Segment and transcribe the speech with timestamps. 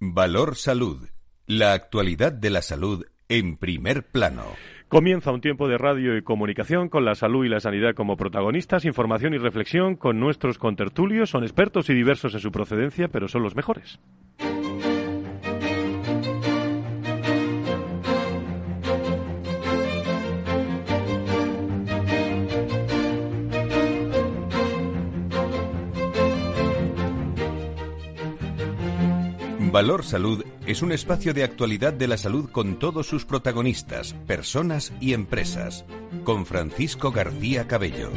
[0.00, 1.08] Valor Salud.
[1.46, 4.44] La actualidad de la salud en primer plano.
[4.88, 8.84] Comienza un tiempo de radio y comunicación con la salud y la sanidad como protagonistas,
[8.84, 11.30] información y reflexión con nuestros contertulios.
[11.30, 13.98] Son expertos y diversos en su procedencia, pero son los mejores.
[29.74, 34.94] Valor Salud es un espacio de actualidad de la salud con todos sus protagonistas, personas
[35.00, 35.84] y empresas.
[36.22, 38.10] Con Francisco García Cabello.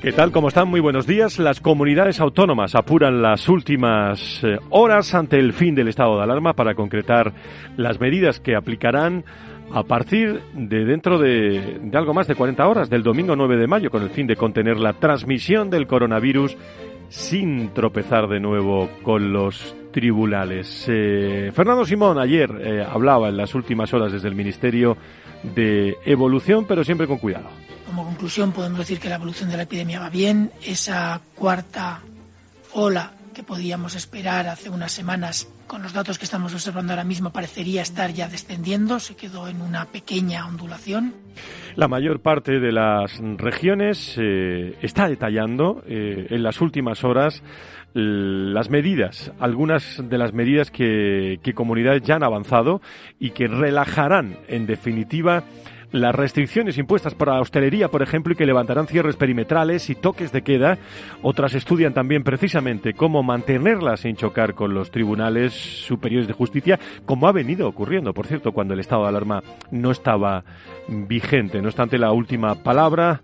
[0.00, 0.32] ¿Qué tal?
[0.32, 0.68] ¿Cómo están?
[0.68, 1.38] Muy buenos días.
[1.38, 6.54] Las comunidades autónomas apuran las últimas eh, horas ante el fin del estado de alarma
[6.54, 7.34] para concretar
[7.76, 9.26] las medidas que aplicarán
[9.74, 13.66] a partir de dentro de, de, algo más de 40 horas, del domingo 9 de
[13.66, 16.56] mayo, con el fin de contener la transmisión del coronavirus
[17.08, 20.86] sin tropezar de nuevo con los tribunales.
[20.88, 24.96] Eh, Fernando Simón ayer eh, hablaba en las últimas horas desde el Ministerio
[25.42, 27.48] de evolución, pero siempre con cuidado.
[27.86, 30.50] Como conclusión podemos decir que la evolución de la epidemia va bien.
[30.64, 32.00] Esa cuarta
[32.72, 37.30] ola que podíamos esperar hace unas semanas, con los datos que estamos observando ahora mismo,
[37.30, 41.14] parecería estar ya descendiendo, se quedó en una pequeña ondulación.
[41.76, 47.42] La mayor parte de las regiones eh, está detallando eh, en las últimas horas
[47.94, 52.80] las medidas, algunas de las medidas que, que comunidades ya han avanzado
[53.18, 55.44] y que relajarán, en definitiva,
[55.92, 60.32] las restricciones impuestas para la hostelería, por ejemplo, y que levantarán cierres perimetrales y toques
[60.32, 60.78] de queda.
[61.22, 67.28] Otras estudian también precisamente cómo mantenerlas sin chocar con los tribunales superiores de justicia, como
[67.28, 70.44] ha venido ocurriendo, por cierto, cuando el estado de alarma no estaba
[70.88, 71.60] vigente.
[71.60, 73.20] No obstante, la última palabra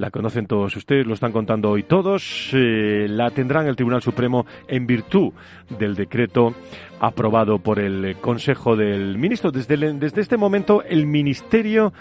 [0.00, 4.46] la conocen todos ustedes, lo están contando hoy todos, eh, la tendrán el Tribunal Supremo
[4.66, 5.32] en virtud
[5.78, 6.54] del decreto
[7.00, 9.50] aprobado por el Consejo del Ministro.
[9.50, 11.92] Desde, desde este momento el Ministerio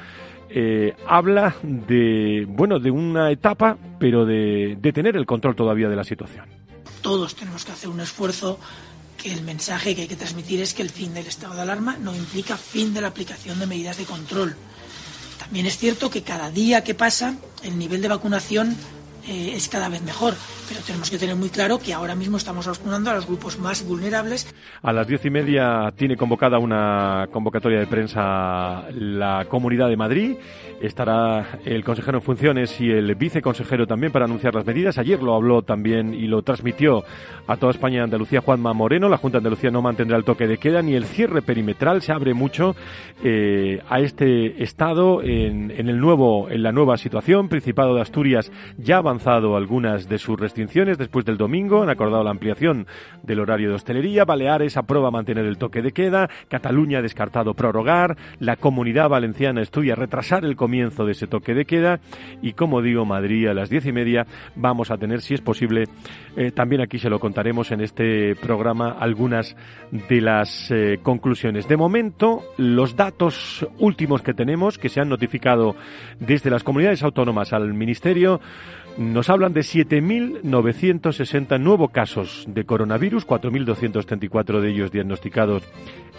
[0.50, 5.98] eh, habla de, bueno, de una etapa, pero de, de tener el control todavía de
[5.98, 6.46] la situación.
[7.02, 8.60] Todos tenemos que hacer un esfuerzo
[9.22, 11.98] que el mensaje que hay que transmitir es que el fin del estado de alarma
[11.98, 14.56] no implica fin de la aplicación de medidas de control.
[15.40, 18.76] También es cierto que cada día que pasa el nivel de vacunación
[19.28, 20.34] eh, es cada vez mejor.
[20.68, 23.86] Pero tenemos que tener muy claro que ahora mismo estamos vacunando a los grupos más
[23.86, 24.54] vulnerables.
[24.82, 30.36] A las diez y media tiene convocada una convocatoria de prensa la Comunidad de Madrid.
[30.82, 34.98] Estará el consejero en funciones y el viceconsejero también para anunciar las medidas.
[34.98, 37.04] Ayer lo habló también y lo transmitió
[37.48, 39.10] a toda España Andalucía Juanma Moreno.
[39.10, 42.02] La Junta de Andalucía no mantendrá el toque de queda ni el cierre perimetral.
[42.02, 42.76] Se abre mucho
[43.24, 47.50] eh, a este estado en, en, el nuevo, en la nueva situación.
[47.50, 51.84] Principado de Asturias ya ha algunas de sus restricciones después del domingo.
[51.84, 52.88] Han acordado la ampliación
[53.24, 54.26] del horario de hostelería.
[54.26, 56.30] Baleares aprueba mantener el toque de queda.
[56.48, 58.18] Cataluña ha descartado prorrogar.
[58.40, 62.00] La Comunidad Valenciana estudia retrasar el comienzo de ese toque de queda
[62.42, 64.26] y como digo Madrid a las diez y media
[64.56, 65.86] vamos a tener si es posible
[66.36, 69.56] eh, también aquí se lo contaremos en este programa algunas
[69.92, 75.76] de las eh, conclusiones de momento los datos últimos que tenemos que se han notificado
[76.20, 78.40] desde las comunidades autónomas al ministerio
[79.00, 85.64] nos hablan de 7.960 nuevos casos de coronavirus, 4.234 de ellos diagnosticados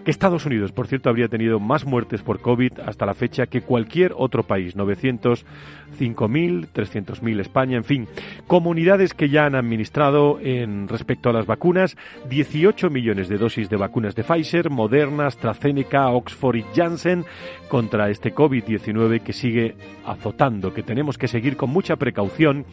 [0.04, 3.62] que Estados Unidos, por cierto, habría tenido más muertes por COVID hasta la fecha que
[3.62, 4.76] cualquier otro país.
[4.76, 8.06] 905.000, 300.000 España, en fin.
[8.46, 11.96] Comunidades que ya han administrado en respecto a las vacunas
[12.28, 17.24] 18 millones de dosis de vacunas de Pfizer, Moderna, AstraZeneca, Oxford y Janssen
[17.68, 19.74] contra este COVID-19 que sigue
[20.04, 22.66] azotando, que tenemos que seguir con mucha precaución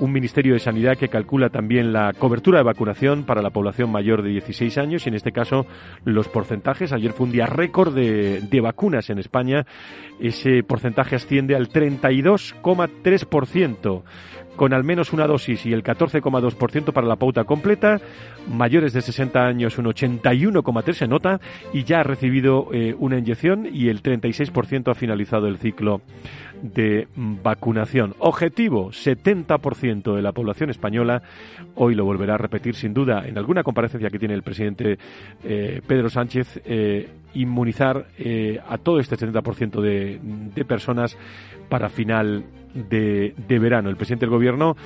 [0.00, 4.22] un Ministerio de Sanidad que calcula también la cobertura de vacunación para la población mayor
[4.22, 5.66] de 16 años y en este caso
[6.04, 6.92] los porcentajes.
[6.92, 9.66] Ayer fue un día récord de, vacunas en España.
[10.20, 14.02] Ese porcentaje asciende al 32,3%
[14.56, 18.02] con al menos una dosis y el 14,2% para la pauta completa,
[18.48, 21.40] mayores de 60 años un 81,3% se nota
[21.72, 26.02] y ya ha recibido eh, una inyección y el 36% ha finalizado el ciclo
[26.62, 28.14] de vacunación.
[28.18, 31.22] Objetivo, 70% de la población española,
[31.74, 34.98] hoy lo volverá a repetir sin duda en alguna comparecencia que tiene el presidente
[35.44, 38.06] eh, Pedro Sánchez, eh, inmunizar
[38.68, 41.16] a todo este 70% de, de personas
[41.68, 42.44] para final
[42.74, 43.88] de, verano.
[43.88, 44.76] El presidente del gobierno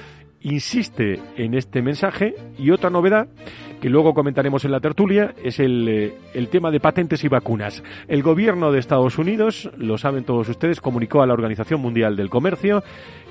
[0.43, 3.29] insiste en este mensaje y otra novedad
[3.81, 7.83] que luego comentaremos en la tertulia es el, eh, el, tema de patentes y vacunas.
[8.09, 12.31] El gobierno de Estados Unidos, lo saben todos ustedes, comunicó a la Organización Mundial del
[12.31, 12.83] Comercio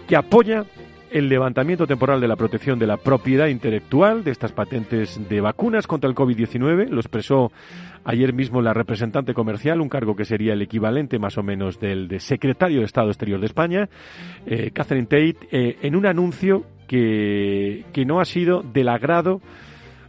[0.07, 0.65] que apoya
[1.11, 5.87] el levantamiento temporal de la protección de la propiedad intelectual de estas patentes de vacunas
[5.87, 6.89] contra el COVID-19.
[6.89, 7.53] Lo expresó
[8.03, 12.09] ayer mismo la representante comercial, un cargo que sería el equivalente más o menos del
[12.09, 13.89] de secretario de Estado Exterior de España,
[14.45, 19.41] eh, Catherine Tate, eh, en un anuncio que, que no ha sido del agrado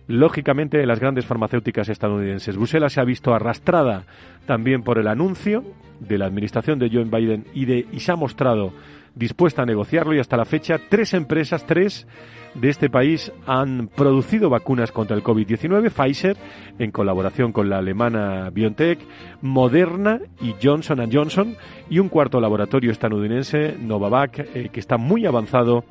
[0.07, 2.57] lógicamente las grandes farmacéuticas estadounidenses.
[2.57, 4.05] Bruselas se ha visto arrastrada
[4.47, 5.65] también por el anuncio
[6.01, 8.73] de la administración de Joe Biden y, de, y se ha mostrado
[9.15, 12.07] dispuesta a negociarlo y hasta la fecha tres empresas, tres
[12.55, 16.37] de este país han producido vacunas contra el COVID-19, Pfizer
[16.79, 18.99] en colaboración con la alemana BioNTech,
[19.43, 21.57] Moderna y Johnson Johnson
[21.91, 25.85] y un cuarto laboratorio estadounidense, Novavax, eh, que está muy avanzado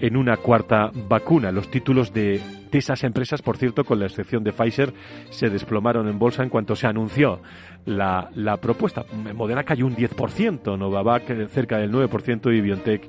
[0.00, 1.52] en una cuarta vacuna.
[1.52, 2.40] Los títulos de,
[2.72, 4.92] esas empresas, por cierto, con la excepción de Pfizer,
[5.30, 7.40] se desplomaron en bolsa en cuanto se anunció
[7.84, 9.04] la, la propuesta.
[9.34, 13.08] Moderna cayó un 10%, Novavax cerca del 9% y BioNTech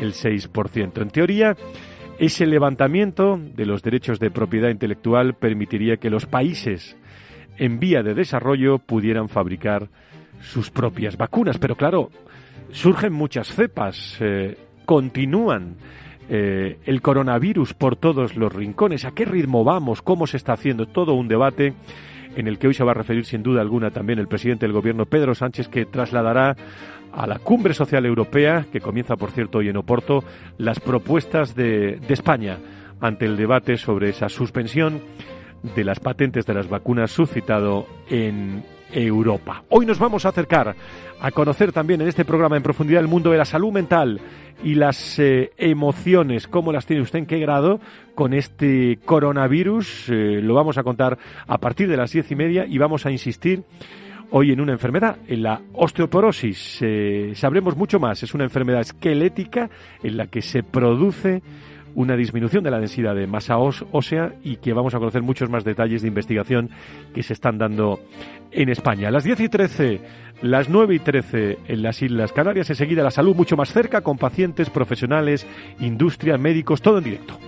[0.00, 1.02] el 6%.
[1.02, 1.56] En teoría,
[2.18, 6.96] ese levantamiento de los derechos de propiedad intelectual permitiría que los países
[7.56, 9.88] en vía de desarrollo pudieran fabricar
[10.40, 11.58] sus propias vacunas.
[11.58, 12.10] Pero claro,
[12.70, 15.76] surgen muchas cepas, eh, continúan
[16.32, 19.04] eh, el coronavirus por todos los rincones.
[19.04, 20.00] ¿A qué ritmo vamos?
[20.00, 20.86] ¿Cómo se está haciendo?
[20.86, 21.74] Todo un debate
[22.36, 24.72] en el que hoy se va a referir sin duda alguna también el presidente del
[24.72, 26.56] gobierno Pedro Sánchez, que trasladará
[27.12, 30.22] a la Cumbre Social Europea, que comienza por cierto hoy en Oporto,
[30.56, 32.58] las propuestas de, de España
[33.00, 35.00] ante el debate sobre esa suspensión
[35.74, 38.62] de las patentes de las vacunas suscitado en
[38.92, 39.64] Europa.
[39.68, 40.74] Hoy nos vamos a acercar
[41.20, 44.20] a conocer también en este programa en profundidad el mundo de la salud mental
[44.62, 47.80] y las eh, emociones, cómo las tiene usted, en qué grado
[48.14, 50.08] con este coronavirus.
[50.08, 53.10] Eh, lo vamos a contar a partir de las diez y media y vamos a
[53.10, 53.62] insistir
[54.30, 56.78] hoy en una enfermedad, en la osteoporosis.
[56.80, 58.22] Eh, sabremos mucho más.
[58.22, 59.70] Es una enfermedad esquelética
[60.02, 61.42] en la que se produce
[61.94, 65.64] una disminución de la densidad de masa ósea y que vamos a conocer muchos más
[65.64, 66.70] detalles de investigación
[67.14, 68.00] que se están dando
[68.52, 69.10] en España.
[69.10, 70.00] las 10 y 13,
[70.42, 74.18] las 9 y 13 en las Islas Canarias, enseguida la salud mucho más cerca con
[74.18, 75.46] pacientes, profesionales,
[75.80, 77.38] industria, médicos, todo en directo.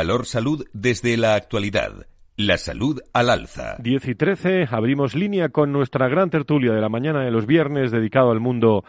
[0.00, 2.06] Valor Salud desde la actualidad.
[2.34, 3.76] La salud al alza.
[3.80, 7.90] 10 y 13, abrimos línea con nuestra gran tertulia de la mañana de los viernes
[7.90, 8.82] dedicado al mundo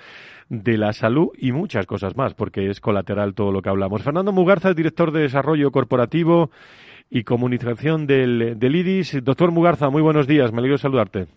[0.47, 4.03] de la salud y muchas cosas más, porque es colateral todo lo que hablamos.
[4.03, 6.49] Fernando Mugarza, director de Desarrollo Corporativo
[7.09, 9.21] y Comunicación del, del IDIS.
[9.21, 11.27] Doctor Mugarza, muy buenos días, me alegro de saludarte.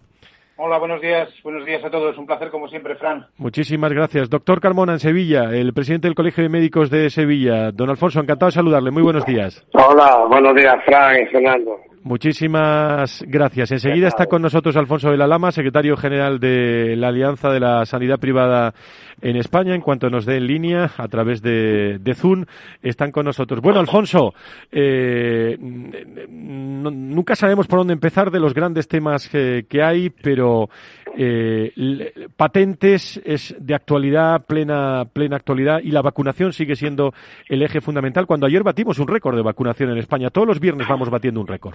[0.56, 1.28] Hola, buenos días.
[1.42, 2.16] Buenos días a todos.
[2.16, 3.26] Un placer como siempre, Fran.
[3.38, 4.30] Muchísimas gracias.
[4.30, 7.72] Doctor Carmona, en Sevilla, el presidente del Colegio de Médicos de Sevilla.
[7.72, 8.92] Don Alfonso, encantado de saludarle.
[8.92, 9.66] Muy buenos días.
[9.72, 11.76] Hola, buenos días, Fran y Fernando.
[12.04, 13.72] Muchísimas gracias.
[13.72, 17.86] Enseguida está con nosotros Alfonso de la Lama, secretario general de la Alianza de la
[17.86, 18.74] Sanidad Privada
[19.22, 19.74] en España.
[19.74, 22.44] En cuanto nos dé en línea a través de, Zoom,
[22.82, 23.62] están con nosotros.
[23.62, 24.34] Bueno, Alfonso,
[24.70, 30.68] eh, nunca sabemos por dónde empezar de los grandes temas que hay, pero
[31.16, 37.12] eh, patentes es de actualidad, plena, plena actualidad, y la vacunación sigue siendo
[37.48, 38.26] el eje fundamental.
[38.26, 41.46] Cuando ayer batimos un récord de vacunación en España, todos los viernes vamos batiendo un
[41.46, 41.74] récord.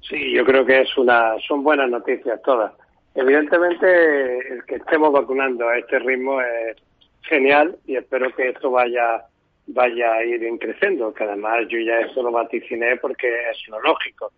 [0.00, 2.72] Sí, yo creo que es una, son buenas noticias todas.
[3.14, 6.76] Evidentemente, el que estemos vacunando a este ritmo es
[7.22, 9.24] genial y espero que esto vaya
[9.66, 14.30] vaya a ir creciendo, que además yo ya eso lo vaticiné porque es lo lógico.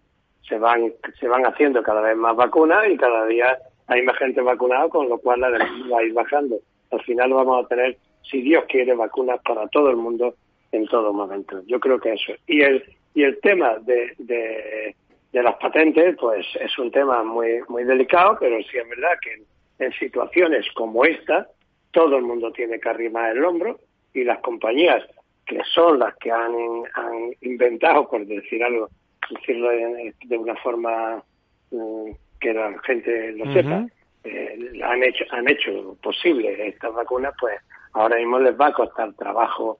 [0.49, 4.41] Se van, se van haciendo cada vez más vacunas y cada día hay más gente
[4.41, 6.59] vacunada, con lo cual la demanda va a ir bajando.
[6.91, 10.35] Al final vamos a tener, si Dios quiere, vacunas para todo el mundo
[10.73, 11.63] en todo momento.
[11.67, 12.33] Yo creo que eso.
[12.47, 12.85] Y el,
[13.15, 14.95] y el tema de, de,
[15.33, 19.93] las patentes, pues es un tema muy, muy delicado, pero sí es verdad que en,
[19.93, 21.47] situaciones como esta,
[21.91, 23.79] todo el mundo tiene que arrimar el hombro
[24.15, 25.03] y las compañías
[25.45, 26.55] que son las que han,
[26.95, 28.89] han inventado, por decir algo,
[29.31, 31.23] decirlo de, una forma
[31.71, 33.87] mm, que la gente lo sepa,
[34.25, 37.55] eh, han hecho han hecho posible estas vacunas, pues
[37.93, 39.79] ahora mismo les va a costar trabajo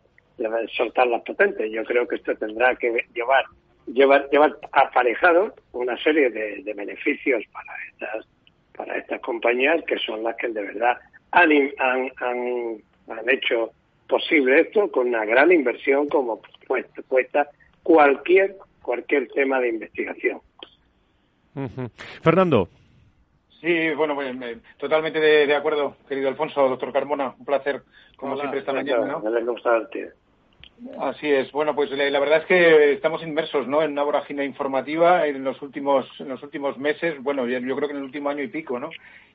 [0.77, 1.71] soltar las patentes.
[1.73, 3.45] Yo creo que esto tendrá que llevar
[3.87, 8.27] llevar, llevar aparejado una serie de, beneficios para estas
[8.77, 10.99] para estas compañías que son las que de verdad
[11.31, 12.77] han, han, han,
[13.09, 13.71] han hecho
[14.07, 16.43] posible esto con una gran inversión como
[17.09, 17.49] cuesta
[17.83, 20.41] cualquier cualquier tema de investigación.
[22.23, 22.69] Fernando.
[23.61, 27.83] Sí, bueno, pues, eh, totalmente de, acuerdo, querido Alfonso, doctor Carmona, un placer,
[28.17, 29.07] como siempre, esta mañana.
[29.07, 29.23] ¿no?
[31.01, 31.51] Así es.
[31.53, 33.83] Bueno, pues la, verdad es que estamos inmersos, ¿no?
[33.83, 37.21] En una vorágine informativa en los últimos en los últimos meses.
[37.23, 38.91] Bueno, yo creo que en el último año y pico, ¿no?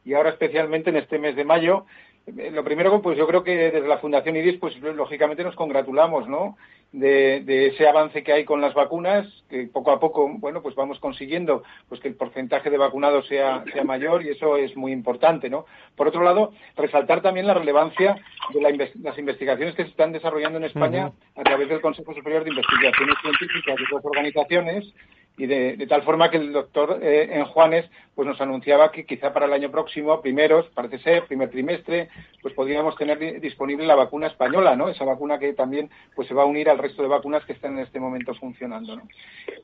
[0.06, 3.72] Y ahora especialmente en este mes de mayo, eh, lo primero, pues yo creo que
[3.72, 6.58] desde la Fundación IRIS, pues lógicamente nos congratulamos, ¿no?
[6.92, 11.00] De, ese avance que hay con las vacunas, que poco a poco, bueno, pues vamos
[11.00, 15.50] consiguiendo, pues que el porcentaje de vacunados sea, sea mayor y eso es muy importante,
[15.50, 15.66] ¿no?
[15.96, 18.18] Por otro lado, resaltar también la relevancia
[18.54, 22.50] de las investigaciones que se están desarrollando en España a través del Consejo Superior de
[22.50, 24.94] Investigaciones Científicas de otras organizaciones
[25.38, 29.34] y de, tal forma que el doctor eh, en Juanes pues nos anunciaba que quizá
[29.34, 32.10] para el año próximo, primeros, parece ser, primer trimestre,
[32.42, 34.90] pues podríamos tener disponible la vacuna española, ¿no?
[34.90, 37.74] Esa vacuna que también pues se va a unir al resto de vacunas que están
[37.74, 39.04] en este momento funcionando, ¿no?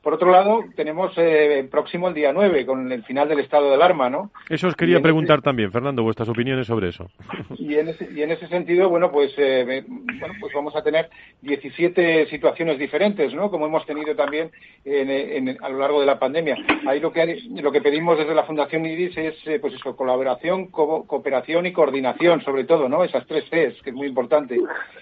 [0.02, 3.74] Por otro lado, tenemos eh, próximo el día 9 con el final del estado de
[3.74, 4.30] alarma, ¿no?
[4.48, 7.10] Eso os quería preguntar también, Fernando, vuestras opinioes sobre eso.
[7.58, 11.10] Y en ese, y en ese sentido, bueno, pues eh, bueno, pues vamos a tener
[11.42, 13.50] 17 situaciones diferentes, ¿no?
[13.50, 14.50] Como hemos tenido también
[14.86, 16.56] en, a lo largo de la pandemia.
[16.86, 20.66] Ahí lo que lo que pedimos desde la Fundación IRIS es, eh, pues eso, colaboración,
[20.66, 23.04] cooperación y coordinación, sobre todo, ¿no?
[23.04, 24.58] Esas tres Cs, que es muy importante.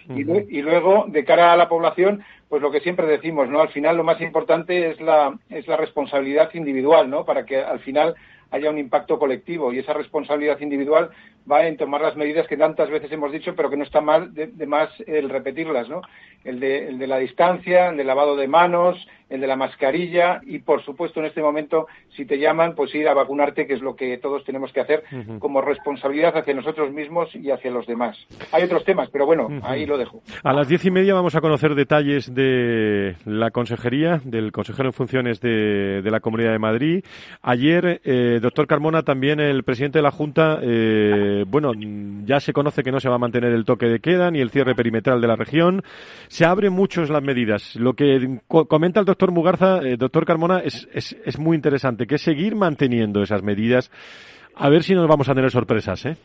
[0.08, 3.60] y, y, luego, de cara a la población, pues lo que siempre decimos, ¿no?
[3.60, 7.24] Al final lo más importante es la, es la responsabilidad individual, ¿no?
[7.24, 8.14] Para que al final
[8.50, 11.10] haya un impacto colectivo y esa responsabilidad individual
[11.50, 14.34] va en tomar las medidas que tantas veces hemos dicho, pero que no está mal
[14.34, 16.02] de, más el repetirlas, ¿no?
[16.44, 20.40] El de, el de la distancia, el de lavado de manos, el de la mascarilla
[20.46, 23.80] y, por supuesto, en este momento, si te llaman, pues ir a vacunarte, que es
[23.80, 25.02] lo que todos tenemos que hacer
[25.40, 28.16] como responsabilidad hacia nosotros mismos y hacia los demás.
[28.52, 30.22] Hay otros temas, pero bueno, ahí lo dejo.
[30.44, 34.92] A las diez y media vamos a conocer detalles de la consejería, del consejero en
[34.92, 37.04] funciones de, la Comunidad de Madrid.
[37.42, 41.72] Ayer, eh, doctor Carmona, también el presidente de la Junta, eh, bueno,
[42.24, 44.50] ya se conoce que no se va a mantener el toque de queda ni el
[44.50, 45.82] cierre perimetral de la región.
[46.28, 47.76] Se abren muchos las medidas.
[47.76, 52.18] Lo que comenta el doctor Mugarza, eh, doctor Carmona, es, es, es, muy interesante, que
[52.18, 53.90] seguir manteniendo esas medidas.
[54.54, 56.16] A ver si nos vamos a tener sorpresas, ¿eh?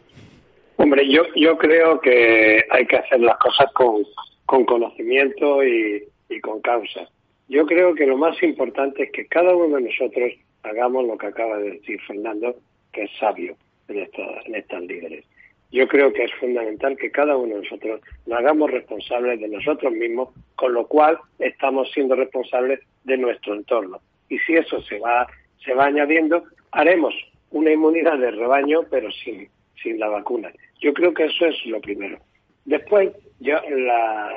[0.77, 4.03] Hombre, yo, yo creo que hay que hacer las cosas con,
[4.45, 7.01] con conocimiento y, y con causa.
[7.49, 10.31] Yo creo que lo más importante es que cada uno de nosotros
[10.63, 12.55] hagamos lo que acaba de decir Fernando,
[12.91, 13.55] que es sabio
[13.91, 15.25] en, esta, en estas líderes
[15.71, 19.93] yo creo que es fundamental que cada uno de nosotros nos hagamos responsables de nosotros
[19.93, 23.99] mismos, con lo cual estamos siendo responsables de nuestro entorno.
[24.27, 25.27] Y si eso se va,
[25.63, 27.13] se va añadiendo, haremos
[27.51, 29.47] una inmunidad de rebaño, pero sin,
[29.81, 30.51] sin la vacuna.
[30.81, 32.17] Yo creo que eso es lo primero.
[32.65, 34.29] Después, la,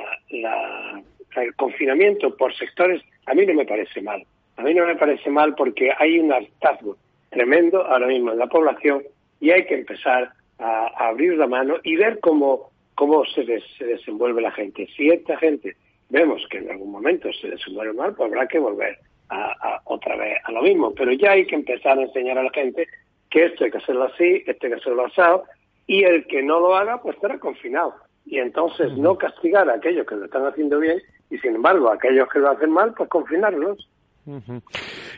[1.35, 4.25] el confinamiento por sectores, a mí no me parece mal.
[4.55, 6.95] A mí no me parece mal porque hay un hartazgo
[7.29, 9.03] tremendo ahora mismo en la población
[9.45, 13.45] y hay que empezar a, abrir la mano y ver cómo, cómo se,
[13.79, 14.87] desenvuelve la gente.
[14.97, 15.75] Si esta gente
[16.09, 18.97] vemos que en algún momento se desenvuelve mal, pues habrá que volver
[19.29, 20.95] a, otra vez a lo mismo.
[20.95, 22.87] Pero ya hay que empezar a enseñar a la gente
[23.29, 25.43] que esto hay que hacerlo así, esto hay que hacerlo asado,
[25.85, 27.93] y el que no lo haga, pues estará confinado.
[28.25, 31.95] Y entonces no castigar a aquellos que lo están haciendo bien, y sin embargo a
[31.95, 33.87] aquellos que lo hacen mal, pues confinarlos.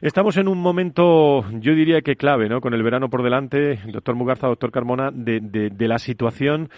[0.02, 2.60] Estamos en un momento, yo diría que clave, ¿no?
[2.62, 6.70] Con el verano por delante, doctor Mugarza, doctor Carmona, de, de, la situación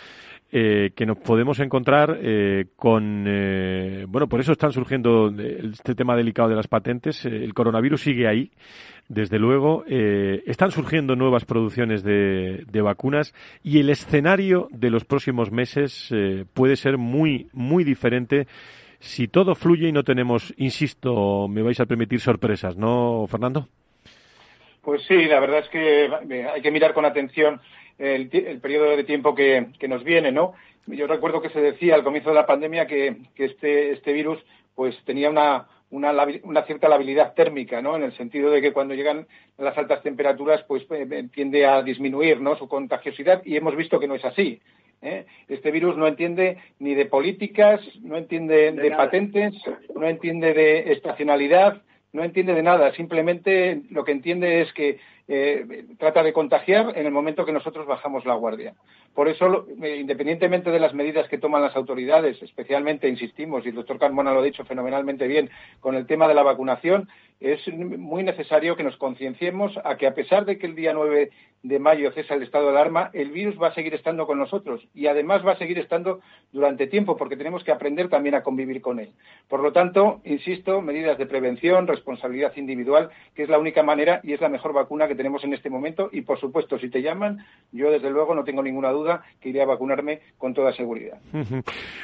[0.52, 6.16] eh, que nos podemos encontrar eh, con, eh, bueno, por eso están surgiendo este tema
[6.16, 7.26] delicado de las patentes.
[7.26, 8.52] el coronavirus sigue ahí,
[9.08, 9.84] desde luego.
[9.88, 13.34] están surgiendo nuevas producciones de, de, vacunas
[13.64, 16.14] y el escenario de los próximos meses
[16.54, 18.48] puede ser muy, muy diferente
[19.00, 23.68] si todo fluye y no tenemos, insisto, me vais a permitir sorpresas, ¿no, Fernando?
[24.82, 27.62] Pues sí, la verdad es que eh, hay que mirar con atención
[27.98, 28.30] el,
[28.62, 30.54] periodo de tiempo que, nos viene, ¿no?
[30.88, 34.40] Yo recuerdo que se decía al comienzo de la pandemia que, este, este virus
[34.74, 37.98] pues tenía una, cierta labilidad térmica, ¿no?
[37.98, 39.28] En el sentido de que cuando llegan
[39.58, 42.40] las altas temperaturas, pues eh, tiende a disminuir.
[42.58, 44.62] Su contagiosidad y hemos visto que no es así.
[45.02, 45.26] ¿Eh?
[45.48, 49.54] Este virus no entiende ni de políticas, no entiende de, patentes,
[49.96, 51.82] no entiende de estacionalidad,
[52.14, 52.94] no entiende de nada.
[52.94, 55.00] Simplemente lo que entiende es que
[55.32, 58.74] eh, trata de contagiar en el momento que nosotros bajamos la guardia.
[59.14, 63.76] Por eso, eh, independientemente de las medidas que toman las autoridades, especialmente, insistimos, y el
[63.76, 67.10] doctor Carmona lo ha dicho fenomenalmente bien, con el tema de la vacunación,
[67.40, 71.30] es muy necesario que nos concienciemos a que, a pesar de que el día 9
[71.62, 74.88] de mayo cesa el estado de alarma, el virus va a seguir estando con nosotros
[74.94, 76.22] y además va a seguir estando
[76.52, 79.12] durante tiempo porque tenemos que aprender también a convivir con él.
[79.48, 84.34] Por lo tanto, insisto, medidas de prevención, responsabilidad individual, que es la única manera y
[84.34, 87.40] es la mejor vacuna que tenemos en este momento y, por supuesto, si te llaman,
[87.74, 91.20] yo desde luego no tengo ninguna duda que iré a vacunarme con toda seguridad.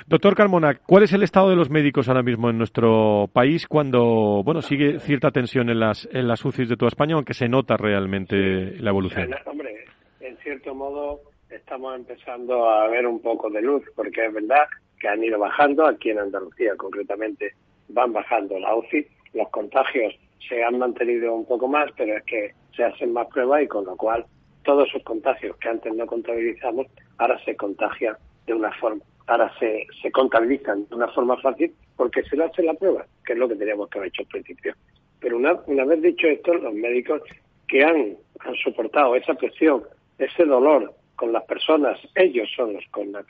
[0.06, 4.44] Doctor Carmona, ¿cuál es el estado de los médicos ahora mismo en nuestro país cuando,
[4.44, 7.78] bueno, sigue cierta tensión en las, en las UCIs de toda España, aunque se nota
[7.78, 8.36] realmente
[8.82, 9.34] la evolución?
[9.46, 9.86] Hombre,
[10.20, 14.66] en cierto modo estamos empezando a ver un poco de luz, porque es verdad
[15.00, 17.54] que han ido bajando, aquí en Andalucía concretamente
[17.88, 20.14] van bajando la UCI, los contagios
[20.48, 23.86] se han mantenido un poco más, pero es que se hacen más pruebas y con
[23.86, 24.26] lo cual
[24.64, 26.88] todos esos contagios que antes no contabilizamos
[27.18, 32.24] ahora se contagian de una forma, ahora se, se contabilizan de una forma fácil porque
[32.24, 34.76] se le hace la prueba, que es lo que teníamos que haber hecho al principio.
[35.20, 37.22] Pero una, una vez dicho esto, los médicos
[37.68, 39.84] que han, han soportado esa presión,
[40.18, 43.24] ese dolor con las personas, ellos son los con la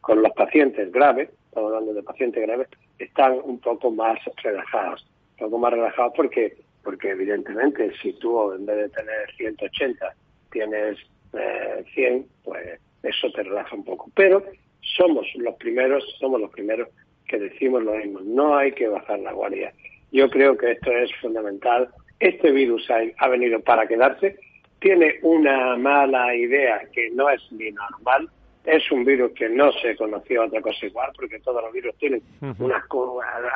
[0.00, 5.06] con los pacientes graves, estamos hablando de pacientes graves, están un poco más relajados,
[5.40, 10.14] poco más relajados porque porque evidentemente si tú en vez de tener 180
[10.50, 10.98] tienes
[11.32, 14.10] eh, 100, pues eso te relaja un poco.
[14.14, 14.42] Pero
[14.80, 16.88] somos los primeros, somos los primeros
[17.26, 19.72] que decimos lo mismo, no hay que bajar la guardia.
[20.10, 21.88] Yo creo que esto es fundamental.
[22.18, 24.38] Este virus ha, venido para quedarse,
[24.80, 28.28] tiene una mala idea que no es ni normal,
[28.64, 32.22] es un virus que no se conoció otra cosa igual, porque todos los virus tienen
[32.58, 32.82] unas,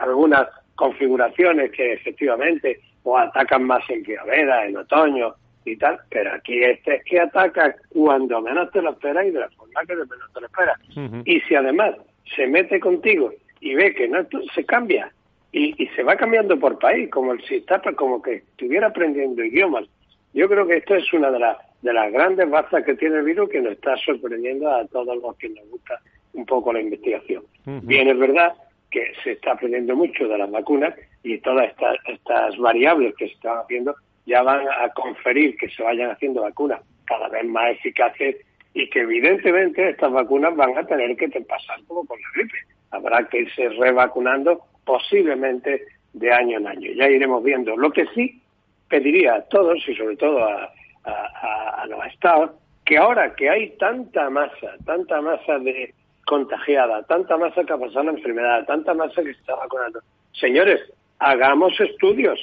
[0.01, 5.35] algunas configuraciones que efectivamente o atacan más en primavera, en otoño
[5.65, 9.41] y tal, pero aquí este es que ataca cuando menos te lo esperas y de
[9.41, 10.79] la forma que menos te lo esperas.
[11.25, 11.95] Y si además
[12.35, 15.13] se mete contigo y ve que no se cambia
[15.53, 19.85] y, y se va cambiando por país, como si está como que estuviera aprendiendo idiomas.
[20.33, 23.25] Yo creo que esto es una de las de las grandes bazas que tiene el
[23.25, 26.01] virus que nos está sorprendiendo a todos los que nos gusta
[26.33, 27.45] un poco la investigación.
[27.83, 28.55] Bien, es verdad
[28.95, 33.35] que se está aprendiendo mucho de las vacunas y todas estas, estas variables que se
[33.35, 33.93] están haciendo
[34.25, 38.37] ya van a conferir que se vayan haciendo vacunas cada vez más eficaces
[38.73, 42.57] y que evidentemente estas vacunas van a tener que pasar como con la gripe.
[42.93, 46.93] Habrá que irse revacunando posiblemente de año en año.
[46.93, 47.77] Ya iremos viendo.
[47.77, 48.41] Lo que sí
[48.89, 50.73] pediría a todos y sobre todo a,
[51.05, 52.53] a los estados
[52.85, 55.93] que ahora que hay tanta masa, tanta masa de,
[56.27, 60.01] contagiada, tanta masa que ha pasado la enfermedad, tanta masa que se está vacunando.
[60.33, 60.81] Señores,
[61.19, 62.39] hagamos estudios,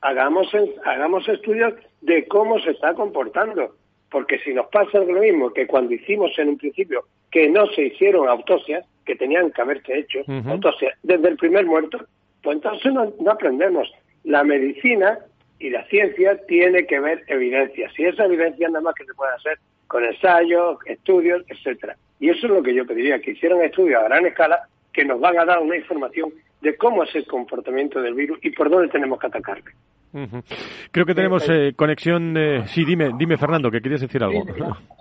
[0.00, 0.48] hagamos,
[0.84, 3.74] hagamos estudios de cómo se está comportando,
[4.10, 7.86] porque si nos pasa lo mismo que cuando hicimos en un principio que no se
[7.86, 11.98] hicieron autopsias, que tenían que haberse hecho autopsias desde el primer muerto,
[12.42, 13.90] pues entonces no, no aprendemos.
[14.24, 15.18] La medicina
[15.58, 19.34] y la ciencia tiene que ver evidencias, y esa evidencia nada más que se puede
[19.34, 21.96] hacer con ensayos, estudios, etcétera.
[22.22, 25.20] Y eso es lo que yo pediría, que hicieran estudios a gran escala que nos
[25.20, 28.86] van a dar una información de cómo es el comportamiento del virus y por dónde
[28.86, 29.72] tenemos que atacarle.
[30.92, 32.36] Creo que tenemos eh, conexión.
[32.36, 34.44] Eh, sí, dime, dime, Fernando, que querías decir algo.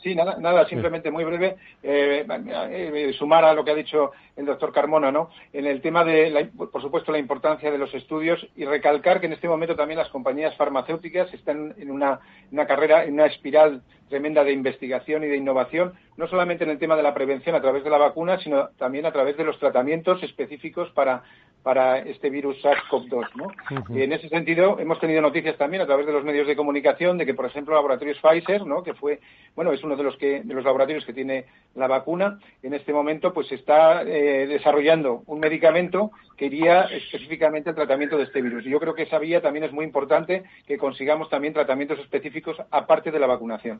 [0.01, 4.45] Sí, nada, nada, simplemente muy breve, eh, eh, sumar a lo que ha dicho el
[4.45, 5.29] doctor Carmona, ¿no?
[5.53, 9.33] En el tema de, por supuesto, la importancia de los estudios y recalcar que en
[9.33, 12.19] este momento también las compañías farmacéuticas están en una,
[12.51, 16.77] una carrera, en una espiral tremenda de investigación y de innovación, no solamente en el
[16.77, 19.57] tema de la prevención a través de la vacuna, sino también a través de los
[19.57, 21.23] tratamientos específicos para
[21.63, 23.27] para este virus SARS-CoV-2.
[23.35, 23.95] ¿no?
[23.95, 27.17] Y en ese sentido hemos tenido noticias también a través de los medios de comunicación
[27.17, 28.83] de que, por ejemplo, laboratorios Pfizer, ¿no?
[28.83, 29.19] que fue,
[29.55, 31.45] bueno, es uno de los que de los laboratorios que tiene
[31.75, 37.75] la vacuna, en este momento pues está eh, desarrollando un medicamento que iría específicamente al
[37.75, 38.65] tratamiento de este virus.
[38.65, 42.57] Y yo creo que esa vía también es muy importante que consigamos también tratamientos específicos
[42.71, 43.79] aparte de la vacunación.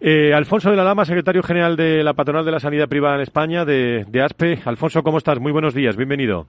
[0.00, 3.22] Eh, Alfonso de la Lama, secretario general de la Patronal de la Sanidad Privada en
[3.22, 4.60] España, de, de ASPE.
[4.64, 5.38] Alfonso, ¿cómo estás?
[5.38, 6.46] Muy buenos días, bienvenido.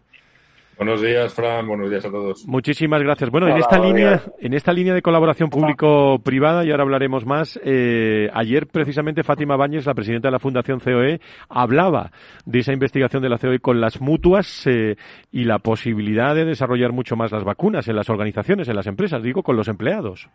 [0.76, 1.68] Buenos días, Fran.
[1.68, 2.48] Buenos días a todos.
[2.48, 3.30] Muchísimas gracias.
[3.30, 7.60] Bueno, en esta línea, en esta línea de colaboración público-privada, y ahora hablaremos más.
[7.64, 12.12] Eh, ayer, precisamente, Fátima Báñez, la presidenta de la Fundación COE, hablaba
[12.46, 14.96] de esa investigación de la COE con las mutuas eh,
[15.32, 19.22] y la posibilidad de desarrollar mucho más las vacunas en las organizaciones, en las empresas,
[19.22, 20.28] digo, con los empleados.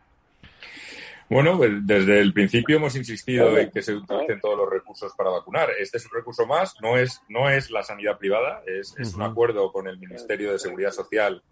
[1.30, 5.30] Bueno, pues, desde el principio hemos insistido en que se utilicen todos los recursos para
[5.30, 5.70] vacunar.
[5.78, 9.70] Este es un recurso más, no es, no es la sanidad privada, es, un acuerdo
[9.70, 11.42] con el Ministerio de Seguridad Social,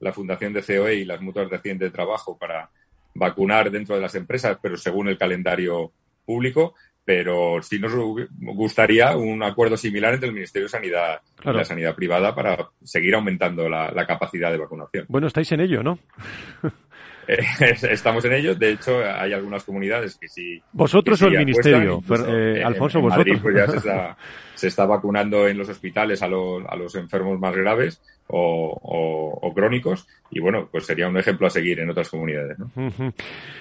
[0.00, 2.70] la Fundación de COE y las mutuas de de trabajo para
[3.14, 5.92] vacunar dentro de las empresas, pero según el calendario
[6.26, 6.74] público.
[7.04, 7.92] Pero sí nos
[8.38, 13.16] gustaría un acuerdo similar entre el Ministerio de Sanidad y la sanidad privada para seguir
[13.16, 15.06] aumentando la, la capacidad de vacunación.
[15.08, 15.98] Bueno, estáis en ello, ¿no?
[17.90, 18.54] estamos en ello.
[18.54, 20.62] De hecho, hay algunas comunidades que sí.
[20.72, 23.40] Vosotros o el ministerio, eh, Alfonso, vosotros.
[23.40, 24.16] pues ya se está,
[24.62, 30.06] se está, vacunando en los hospitales a los, a los enfermos más graves o, crónicos
[30.30, 32.56] y bueno, pues sería un ejemplo a seguir en otras comunidades.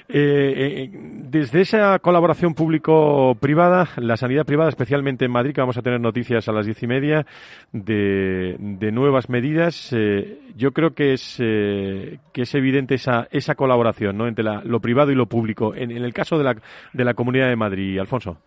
[0.07, 5.81] Eh, eh, desde esa colaboración público-privada, la sanidad privada, especialmente en Madrid, que vamos a
[5.81, 7.25] tener noticias a las diez y media
[7.73, 8.57] de,
[8.93, 14.27] nuevas medidas, eh, yo creo que es, que es evidente esa, esa colaboración ¿no?
[14.27, 15.73] entre lo privado y lo público.
[15.75, 16.55] En, el caso de la,
[16.93, 18.37] de la Comunidad de Madrid, Alfonso.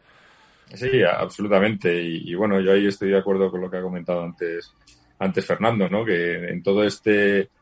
[0.74, 2.02] Sí, absolutamente.
[2.02, 4.74] y, bueno, yo ahí estoy de acuerdo con lo que ha comentado antes
[5.18, 6.04] antes Fernando, ¿no?
[6.04, 7.10] Que en toda esta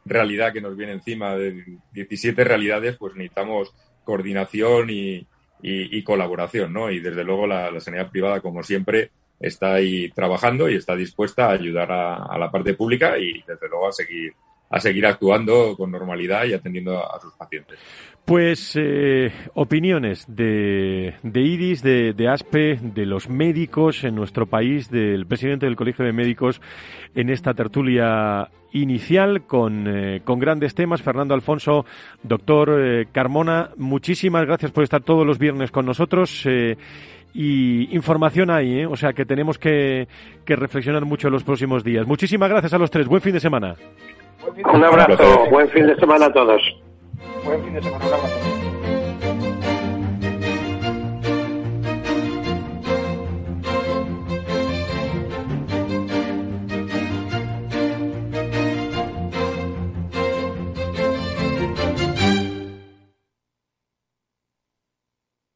[0.05, 5.27] realidad que nos viene encima de 17 realidades, pues necesitamos coordinación y,
[6.03, 6.91] colaboración, ¿no?
[6.91, 11.53] Y desde luego la, sanidad privada, como siempre, está ahí trabajando y está dispuesta a
[11.53, 14.35] ayudar a, la parte pública y desde luego a seguir
[14.73, 17.79] a seguir actuando con normalidad y atendiendo a sus pacientes.
[18.25, 24.91] Pues eh, opiniones de, de IDIS, de, de, ASPE, de los médicos en nuestro país,
[24.91, 26.63] del presidente del Colegio de Médicos
[27.15, 31.03] en esta tertulia inicial con, eh, con grandes temas.
[31.03, 31.85] Fernando Alfonso,
[32.23, 36.47] doctor eh, Carmona, muchísimas gracias por estar todos los viernes con nosotros.
[37.35, 40.07] y información hay, o sea que tenemos que,
[40.47, 42.07] que reflexionar mucho en los próximos días.
[42.07, 43.07] Muchísimas gracias a los tres.
[43.07, 43.75] Buen fin de semana.
[44.45, 45.47] Un abrazo.
[45.51, 46.63] Buen fin de semana a todos.
[47.45, 48.07] Buen fin de semana.
[48.07, 48.63] Un abrazo.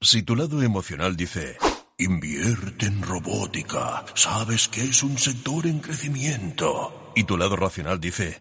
[0.03, 1.57] Si tu lado emocional dice,
[1.99, 8.41] invierte en robótica, sabes que es un sector en crecimiento, y tu lado racional dice,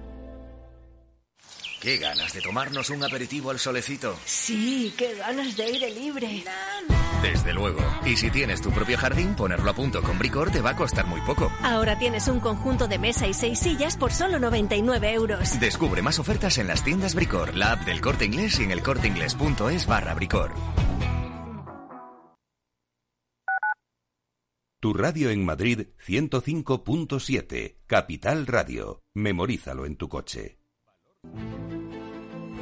[1.81, 4.15] Qué ganas de tomarnos un aperitivo al solecito.
[4.23, 6.43] Sí, qué ganas de aire libre.
[7.23, 7.79] Desde luego.
[8.05, 11.07] Y si tienes tu propio jardín, ponerlo a punto con Bricor te va a costar
[11.07, 11.51] muy poco.
[11.63, 15.59] Ahora tienes un conjunto de mesa y seis sillas por solo 99 euros.
[15.59, 19.87] Descubre más ofertas en las tiendas Bricor, la app del Corte Inglés y en elcorteinglés.es
[19.87, 20.53] barra Bricor.
[24.79, 29.01] Tu radio en Madrid 105.7, Capital Radio.
[29.15, 30.61] Memorízalo en tu coche.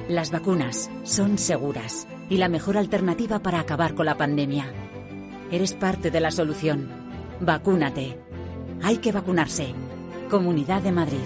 [0.10, 4.66] Las vacunas son seguras y la mejor alternativa para acabar con la pandemia.
[5.52, 6.90] Eres parte de la solución.
[7.40, 8.20] Vacúnate.
[8.82, 9.76] Hay que vacunarse.
[10.28, 11.20] Comunidad de Madrid.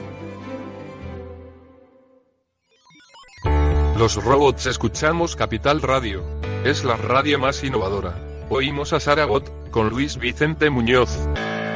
[3.98, 6.22] Los robots escuchamos Capital Radio.
[6.66, 8.20] Es la radio más innovadora.
[8.50, 11.18] Oímos a Saragot, con Luis Vicente Muñoz.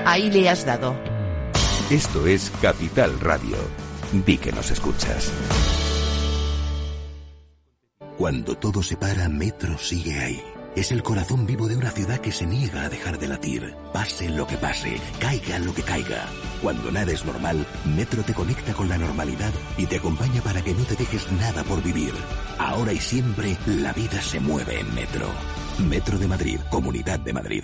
[0.05, 0.93] Ahí le has dado.
[1.89, 3.55] Esto es Capital Radio.
[4.11, 5.31] Di que nos escuchas.
[8.17, 10.41] Cuando todo se para, Metro sigue ahí.
[10.75, 13.75] Es el corazón vivo de una ciudad que se niega a dejar de latir.
[13.93, 16.25] Pase lo que pase, caiga lo que caiga.
[16.63, 17.63] Cuando nada es normal,
[17.95, 21.63] Metro te conecta con la normalidad y te acompaña para que no te dejes nada
[21.63, 22.13] por vivir.
[22.57, 25.27] Ahora y siempre, la vida se mueve en Metro.
[25.87, 27.63] Metro de Madrid, Comunidad de Madrid.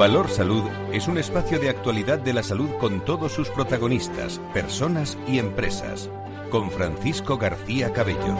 [0.00, 0.62] Valor Salud
[0.94, 6.10] es un espacio de actualidad de la salud con todos sus protagonistas, personas y empresas.
[6.48, 8.34] Con Francisco García Cabello.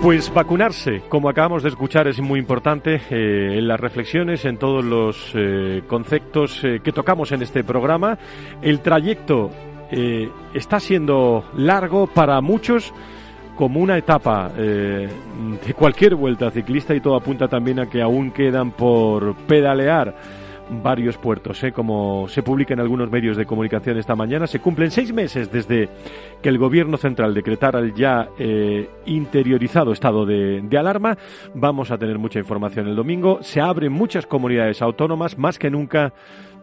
[0.00, 4.84] Pues vacunarse, como acabamos de escuchar, es muy importante eh, en las reflexiones, en todos
[4.84, 8.20] los eh, conceptos eh, que tocamos en este programa.
[8.62, 9.50] El trayecto
[10.54, 12.92] está siendo largo para muchos
[13.58, 15.08] como una etapa eh,
[15.66, 20.14] de cualquier vuelta ciclista y todo apunta también a que aún quedan por pedalear
[20.70, 21.72] varios puertos, ¿eh?
[21.72, 24.46] como se publica en algunos medios de comunicación esta mañana.
[24.46, 25.88] Se cumplen seis meses desde
[26.40, 31.18] que el Gobierno central decretara el ya eh, interiorizado estado de, alarma.
[31.52, 33.38] Vamos a tener mucha información el domingo.
[33.42, 36.12] Se abren muchas comunidades autónomas, más que nunca.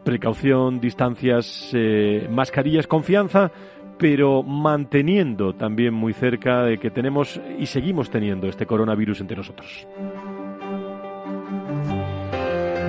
[0.05, 3.51] Precaución, distancias, eh, mascarillas, confianza
[3.97, 9.87] pero manteniendo también muy cerca de que tenemos y seguimos teniendo este coronavirus entre nosotros.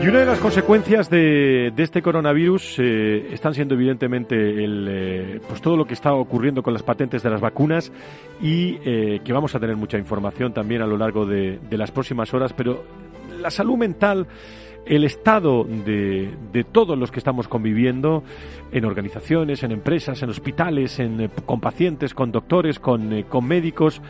[0.03, 5.61] Y una de las consecuencias de, este coronavirus eh, están siendo evidentemente el, eh, pues
[5.61, 7.91] todo lo que está ocurriendo con las patentes de las vacunas
[8.41, 11.91] y eh, que vamos a tener mucha información también a lo largo de, de las
[11.91, 12.85] próximas horas, pero
[13.41, 14.27] la salud mental
[14.87, 18.23] el estado de, todos los que estamos conviviendo
[18.71, 23.47] en organizaciones, en empresas, en hospitales, en, eh, con pacientes, con doctores, con, eh, con
[23.47, 24.01] médicos,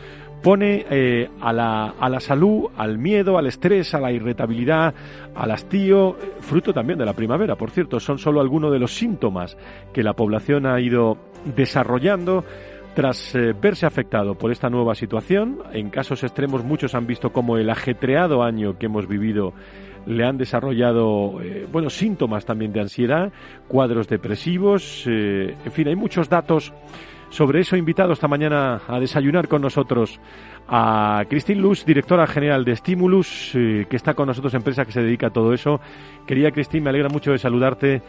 [0.43, 4.93] pone eh, a, la, a, la, salud, al miedo, al estrés, a la irritabilidad,
[5.35, 9.57] al hastío, fruto también de la primavera, por cierto, son solo algunos de los síntomas
[9.91, 11.17] que la población ha ido
[11.55, 12.43] desarrollando.
[12.93, 17.69] Tras verse afectado por esta nueva situación, en casos extremos muchos han visto como el
[17.69, 19.53] ajetreado año que hemos vivido
[20.07, 23.31] le han desarrollado eh, bueno síntomas también de ansiedad,
[23.67, 26.73] cuadros depresivos, eh, en fin, hay muchos datos
[27.29, 27.75] sobre eso.
[27.75, 30.19] Invitado esta mañana a desayunar con nosotros
[30.67, 35.01] a Cristín Luz, directora general de Stimulus, eh, que está con nosotros, empresa que se
[35.01, 35.79] dedica a todo eso.
[36.25, 38.01] Quería Cristín, me alegra mucho de saludarte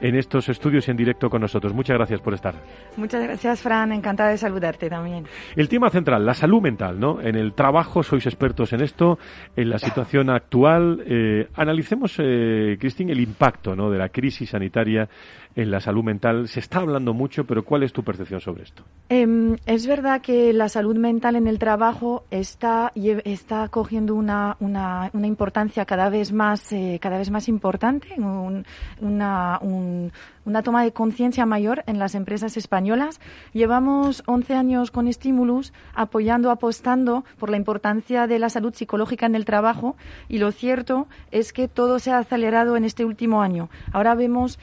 [0.00, 1.72] en estos estudios en directo con nosotros.
[1.72, 2.54] Muchas gracias por estar.
[2.96, 3.92] Muchas gracias, Fran.
[3.92, 5.24] Encantada de saludarte también.
[5.56, 7.20] El tema central, la salud mental, ¿no?
[7.20, 9.18] En el trabajo sois expertos en esto,
[9.56, 11.02] en la situación actual.
[11.06, 13.90] Eh, analicemos, eh, Cristín, el impacto ¿no?
[13.90, 15.08] de la crisis sanitaria
[15.56, 16.48] en la salud mental.
[16.48, 18.84] Se está hablando mucho, pero ¿cuál es tu percepción sobre esto?
[19.08, 22.92] Em, es verdad que la salud mental en el trabajo está,
[23.24, 29.58] está cogiendo una, una, una importancia cada vez más, eh, cada vez más importante, una,
[30.44, 33.20] una toma de conciencia mayor en las empresas españolas.
[33.52, 39.34] Llevamos 11 años con Stimulus apoyando, apostando por la importancia de la salud psicológica en
[39.34, 39.96] el trabajo
[40.28, 43.68] y lo cierto es que todo se ha acelerado en este último año.
[43.92, 44.58] Ahora vemos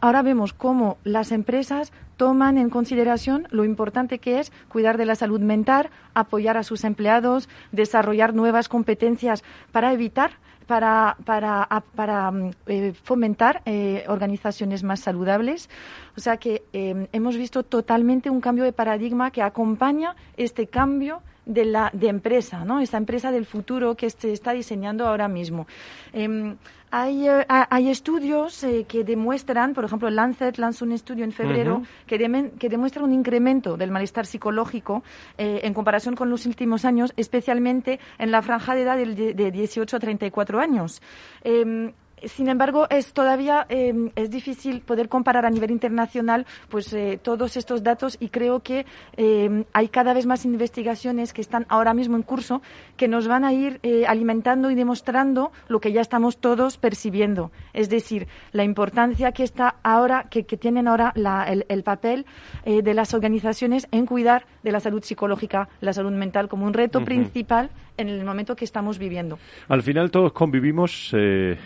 [0.00, 5.14] ahora vemos cómo las empresas toman en consideración lo importante que es cuidar de la
[5.14, 10.32] salud mental, apoyar a sus empleados, desarrollar nuevas competencias para evitar
[10.70, 15.68] para, para, para mm, eh, fomentar eh, organizaciones más saludables.
[16.16, 21.22] O sea que eh, hemos visto totalmente un cambio de paradigma que acompaña este cambio
[21.44, 22.78] de la de empresa, ¿no?
[22.78, 25.66] Esta empresa del futuro que se está diseñando ahora mismo.
[26.12, 26.56] Em,
[26.90, 31.82] hay, eh, hay, estudios eh, que demuestran, por ejemplo, Lancet lanzó un estudio en febrero
[32.06, 32.18] que,
[32.58, 35.02] que, demuestra un incremento del malestar psicológico
[35.38, 39.50] eh, en comparación con los últimos años, especialmente en la franja de edad de, de
[39.50, 41.00] 18 a 34 años.
[41.42, 41.92] Em,
[42.26, 47.56] sin embargo, es todavía em, es difícil poder comparar a nivel internacional pues eh, todos
[47.56, 52.16] estos datos y creo que em, hay cada vez más investigaciones que están ahora mismo
[52.16, 52.62] en curso
[52.96, 57.50] que nos van a ir eh, alimentando y demostrando lo que ya estamos todos percibiendo,
[57.72, 61.12] es decir, la importancia que está ahora que, tienen ahora
[61.46, 62.26] el, papel
[62.64, 66.74] eh, de las organizaciones en cuidar de la salud psicológica, la salud mental como un
[66.74, 69.38] reto principal en el momento que estamos viviendo.
[69.68, 71.56] Al final todos convivimos, eh,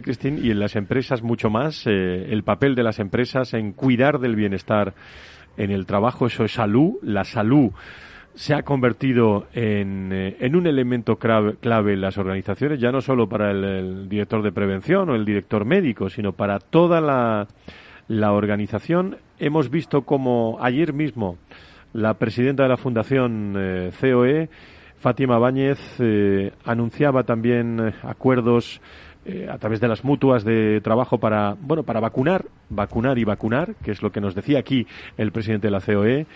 [0.00, 4.18] Cristín, y en las empresas mucho más, eh, el papel de las empresas en cuidar
[4.18, 4.94] del bienestar
[5.56, 7.72] en el trabajo, eso es salud, la salud
[8.34, 13.28] se ha convertido en, eh, en un elemento clave, en las organizaciones, ya no solo
[13.28, 17.46] para el, director de prevención o el director médico, sino para toda la,
[18.08, 19.18] la organización.
[19.38, 21.36] Hemos visto como ayer mismo
[21.92, 24.48] la presidenta de la Fundación eh, COE,
[24.96, 26.00] Fátima Báñez,
[26.64, 27.92] anunciaba también
[29.24, 33.74] eh, a través de las mutuas de trabajo para, bueno, para vacunar, vacunar y vacunar,
[33.82, 36.26] que es lo que nos decía aquí el presidente de la COE.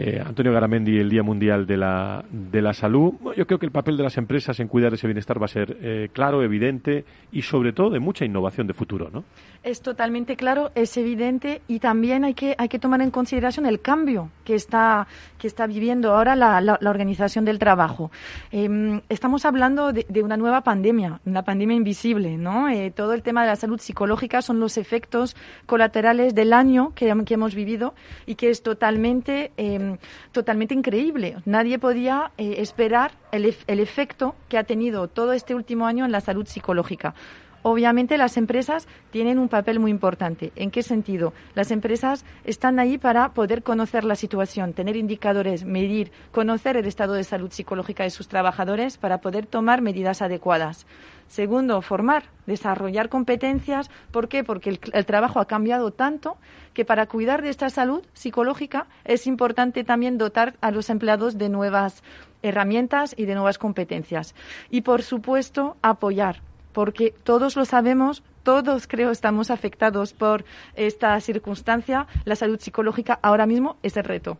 [0.00, 3.14] Eh, Antonio Garamendi, el Día Mundial de la, de la Salud.
[3.36, 5.76] yo creo que el papel de las empresas en cuidar ese bienestar va a ser
[5.80, 9.24] eh, claro, evidente y sobre todo de mucha innovación de futuro, ¿no?
[9.64, 13.80] Es totalmente claro, es evidente y también hay que, hay que tomar en consideración el
[13.80, 18.12] cambio que está, que está viviendo ahora la, la, organización del trabajo.
[18.52, 22.68] Em, estamos hablando de, una nueva pandemia, una pandemia invisible, ¿no?
[22.68, 25.34] Eh, todo el tema de la salud psicológica son los efectos
[25.66, 27.94] colaterales del año que, que hemos vivido
[28.26, 29.87] y que es totalmente em,
[30.32, 31.36] totalmente increíble.
[31.44, 36.12] Nadie podía eh, esperar el, el efecto que ha tenido todo este último año en
[36.12, 37.14] la salud psicológica.
[37.62, 40.52] Obviamente las empresas tienen un papel muy importante.
[40.54, 41.32] ¿En qué sentido?
[41.54, 47.14] Las empresas están ahí para poder conocer la situación, tener indicadores, medir, conocer el estado
[47.14, 50.86] de salud psicológica de sus trabajadores para poder tomar medidas adecuadas.
[51.28, 53.90] Segundo, formar, desarrollar competencias.
[54.10, 54.44] ¿Por qué?
[54.44, 56.38] Porque el, trabajo ha cambiado tanto
[56.72, 61.50] que para cuidar de esta salud psicológica es importante también dotar a los empleados de
[61.50, 62.02] nuevas
[62.42, 64.34] herramientas y de nuevas competencias.
[64.70, 66.40] Y, por supuesto, apoyar,
[66.72, 72.06] porque todos lo sabemos, todos creo estamos afectados por esta circunstancia.
[72.24, 74.38] La salud psicológica ahora mismo es el reto.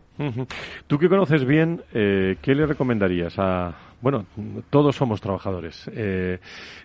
[0.87, 4.25] Tú que conoces bien, eh, ¿qué le recomendarías a, bueno,
[4.69, 6.39] todos somos trabajadores eh,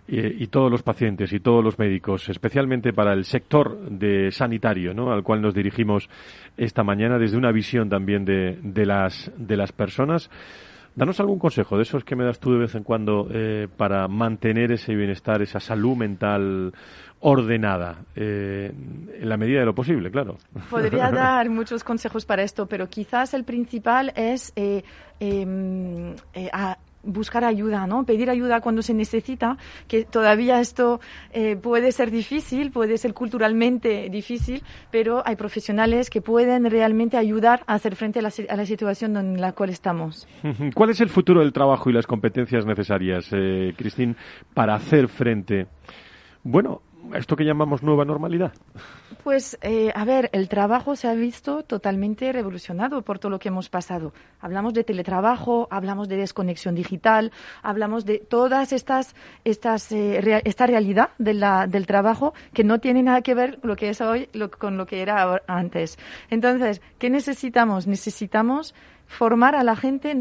[0.09, 5.13] y, todos los pacientes y todos los médicos, especialmente para el sector de sanitario, ¿no?
[5.13, 6.09] Al cual nos dirigimos
[6.57, 10.29] esta mañana desde una visión también de, de las de las personas.
[10.97, 14.07] Danos algún consejo de esos que me das tú de vez en cuando eh, para
[14.07, 16.73] mantener ese bienestar, esa salud mental
[17.19, 20.37] ordenada, eh, en la medida de lo posible, claro.
[20.71, 24.85] Podría dar muchos consejos para esto, pero quizás el principal es eh,
[25.19, 26.15] em,
[27.05, 28.05] buscar ayuda, ¿no?
[28.05, 29.57] Pedir ayuda cuando se necesita,
[29.89, 31.01] que todavía esto
[31.33, 37.63] eh, puede ser difícil, puede ser culturalmente difícil, pero hay profesionales que pueden realmente ayudar
[37.67, 40.27] a hacer frente a la, a la situación en la cual estamos.
[40.75, 44.17] ¿Cuál es el futuro del trabajo y las competencias necesarias, eh, Cristín,
[44.55, 45.67] para hacer frente,
[46.43, 46.83] bueno,
[47.15, 48.53] esto que llamamos nueva normalidad?
[49.23, 53.49] Pues, eh, a ver, el trabajo se ha visto totalmente revolucionado por todo lo que
[53.49, 54.13] hemos pasado.
[54.41, 59.15] Hablamos de teletrabajo, hablamos de desconexión digital, hablamos de todas estas,
[59.45, 61.35] estas eh, esta realidad de
[61.69, 65.03] del trabajo que no tiene nada que ver lo que es hoy con lo que
[65.03, 65.99] era antes.
[66.31, 67.87] Entonces, ¿qué necesitamos?
[67.87, 68.75] Necesitamos
[69.07, 70.15] formar a la gente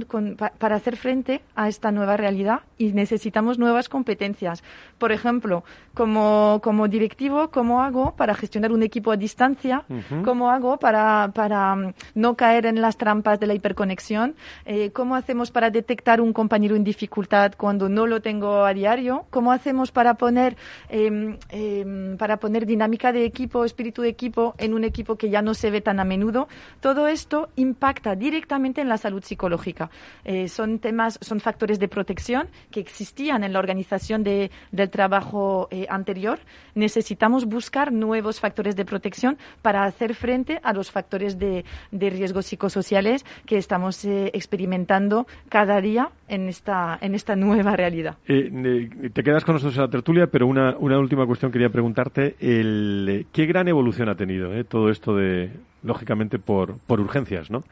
[0.59, 4.63] para hacer frente a esta nueva realidad y necesitamos nuevas competencias.
[4.97, 9.83] Por ejemplo, como, como directivo, ¿cómo hago para gestionar un equipo a distancia?
[10.23, 14.35] ¿Cómo hago para, para mm, no caer en las trampas de la hiperconexión?
[14.65, 19.25] Eh, ¿Cómo hacemos para detectar un compañero en dificultad cuando no lo tengo a diario?
[19.29, 20.55] ¿Cómo hacemos para poner,
[20.89, 25.41] em, em, para poner dinámica de equipo, espíritu de equipo en un equipo que ya
[25.41, 26.47] no se ve tan a menudo?
[26.79, 29.89] Todo esto impacta directamente en la salud psicológica.
[30.23, 35.67] Eh, son temas, son factores de protección que existían en la organización de, del trabajo
[35.71, 36.39] eh, anterior.
[36.75, 42.45] Necesitamos buscar nuevos factores de protección para hacer frente a los factores de, de riesgos
[42.45, 48.17] psicosociales que estamos eh, experimentando cada día en esta, en esta nueva realidad.
[48.25, 52.35] te quedas con nosotros en la tertulia, pero una, una última cuestión quería preguntarte.
[52.39, 55.51] El, ¿Qué gran evolución ha tenido todo esto de,
[55.83, 57.63] lógicamente, por, por urgencias, ¿no?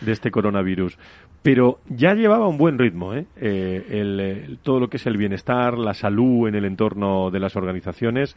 [0.00, 0.98] de este coronavirus.
[1.42, 3.26] Pero ya llevaba un buen ritmo, ¿eh?
[3.36, 7.54] eh el, todo lo que es el bienestar, la salud en el entorno de las
[7.54, 8.36] organizaciones.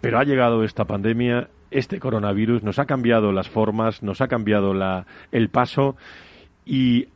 [0.00, 4.72] Pero ha llegado esta pandemia, este coronavirus, nos ha cambiado las formas, nos ha cambiado
[4.74, 5.96] la, el paso
[6.64, 7.08] y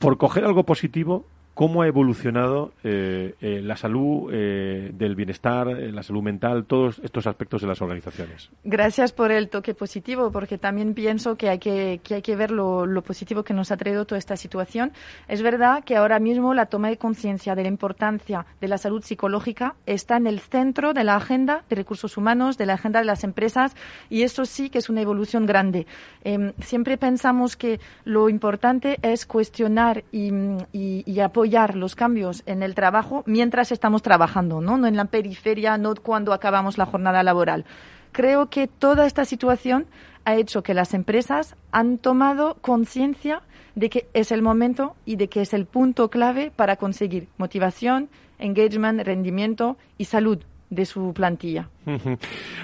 [0.00, 1.26] por coger algo positivo,
[1.60, 7.26] cómo ha evolucionado eh, eh, la salud eh, del bienestar, la salud mental, todos estos
[7.26, 8.48] aspectos de las organizaciones.
[8.64, 12.50] Gracias por el toque positivo, porque también pienso que hay que, que hay que ver
[12.50, 14.92] lo, positivo que nos ha traído toda esta situación.
[15.28, 19.04] Es verdad que ahora mismo la toma de conciencia de la importancia de la salud
[19.04, 23.04] psicológica está en el centro de la agenda de recursos humanos, de la agenda de
[23.04, 23.76] las empresas,
[24.08, 25.86] y eso sí que es una evolución grande.
[26.24, 30.32] Em, siempre pensamos que lo importante es cuestionar y,
[30.72, 34.78] y, y apoyar apoyar los cambios en el trabajo mientras estamos trabajando, ¿no?
[34.78, 37.64] No en la periferia, no cuando acabamos la jornada laboral.
[38.12, 39.86] Creo que toda esta situación
[40.24, 43.42] ha hecho que las empresas han tomado conciencia
[43.74, 48.10] de que es el momento y de que es el punto clave para conseguir motivación,
[48.38, 50.38] engagement, rendimiento y salud
[50.70, 51.68] de su plantilla.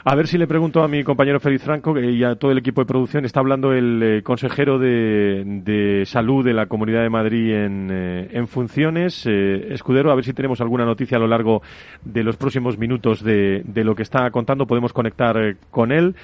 [0.04, 2.82] A ver si le pregunto a mi compañero Félix Franco y a todo el equipo
[2.82, 3.24] de producción.
[3.24, 9.24] Está hablando el eh, consejero de, salud de la Comunidad de Madrid en, eh, funciones.
[9.26, 11.62] Eh, Escudero, a ver si tenemos alguna noticia a lo largo
[12.04, 14.66] de los próximos minutos de, lo que está contando.
[14.66, 16.14] Podemos conectar con él.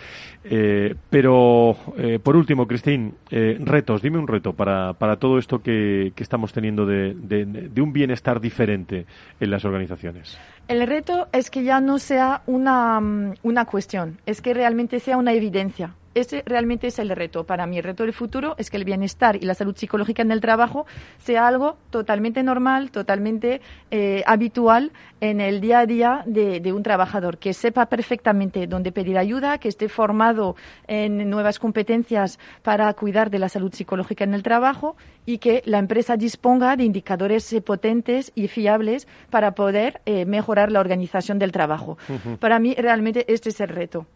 [1.08, 1.76] pero,
[2.22, 4.02] por último, Cristín, retos.
[4.02, 8.40] Dime un reto para, para todo esto que, que estamos teniendo de, de un bienestar
[8.40, 9.06] diferente
[9.40, 10.38] en las organizaciones.
[10.68, 15.16] El reto es que ya no sea una, mm, una cuestión, es que realmente sea
[15.16, 15.94] una evidencia.
[16.14, 17.44] Ese realmente es el reto.
[17.44, 20.30] Para mí, el reto del futuro es que el bienestar y la salud psicológica en
[20.30, 20.86] el trabajo
[21.18, 23.60] sea algo totalmente normal, totalmente
[23.90, 28.92] eh, habitual en el día a día de, de, un trabajador, que sepa perfectamente dónde
[28.92, 30.56] pedir ayuda, que esté formado
[30.86, 35.78] en nuevas competencias para cuidar de la salud psicológica en el trabajo y que la
[35.78, 41.96] empresa disponga de indicadores potentes y fiables para poder eh, mejorar la organización del trabajo.
[42.40, 44.06] Para mí, realmente, este es el reto.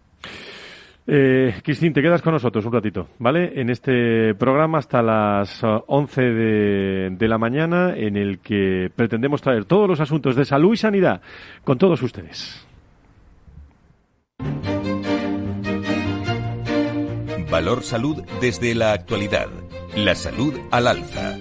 [1.08, 3.60] Eh, Cristín, te quedas con nosotros un ratito, ¿vale?
[3.60, 9.66] En este programa hasta las 11 de, de, la mañana, en el que pretendemos traer
[9.66, 11.20] todos los asuntos de salud y sanidad
[11.62, 12.66] con todos ustedes.
[17.50, 19.46] Valor Salud desde la actualidad.
[19.96, 21.38] La salud al alza.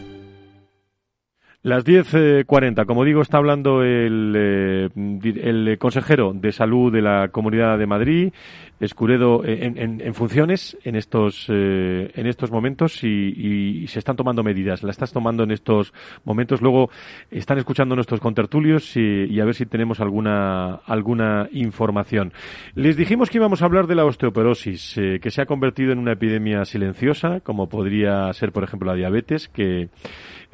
[1.66, 7.30] Las 10.40, eh, como digo, está hablando el, eh, el, consejero de salud de la
[7.30, 8.34] Comunidad de Madrid,
[8.80, 14.84] Escuredo, eh, en, funciones en estos, en estos momentos y, se están tomando medidas.
[14.84, 15.92] La estás tomando en estos
[16.24, 16.62] momentos.
[16.62, 16.92] Luego
[17.32, 22.32] están escuchando nuestros contertulios y, a ver si tenemos alguna, alguna información.
[22.76, 26.12] Les dijimos que íbamos a hablar de la osteoporosis, que se ha convertido en una
[26.12, 29.90] epidemia silenciosa, como podría ser, por ejemplo, la diabetes, que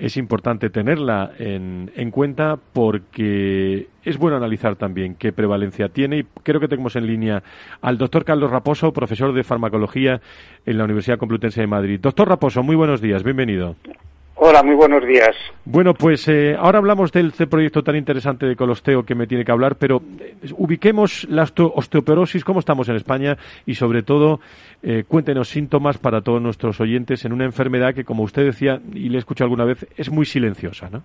[0.02, 6.24] es importante tenerla en, en, cuenta porque es bueno analizar también qué prevalencia tiene y
[6.42, 7.44] creo que tenemos en línea
[7.82, 10.20] al doctor Carlos Raposo, profesor de farmacología
[10.66, 12.00] en la Universidad Complutense de Madrid.
[12.02, 13.76] Doctor Raposo, muy buenos días, bienvenido.
[14.44, 15.36] Hola, muy buenos días.
[15.66, 19.52] Bueno, pues eh, ahora hablamos del proyecto tan interesante de colosteo que me tiene que
[19.52, 23.38] hablar, pero eh, ubiquemos la osteoporosis, cómo estamos en España
[23.68, 24.40] y sobre todo
[24.82, 29.10] eh, cuéntenos síntomas para todos nuestros oyentes en una enfermedad que, como usted decía y
[29.10, 31.04] le he escuchado alguna vez, es muy silenciosa, ¿no?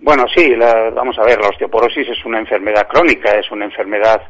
[0.00, 0.52] Bueno, sí,
[0.94, 4.20] vamos a ver, la osteoporosis es una enfermedad crónica, es una enfermedad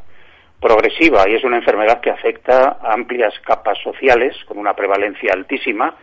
[0.60, 5.96] progresiva y es una enfermedad que afecta a amplias capas sociales con una prevalencia altísima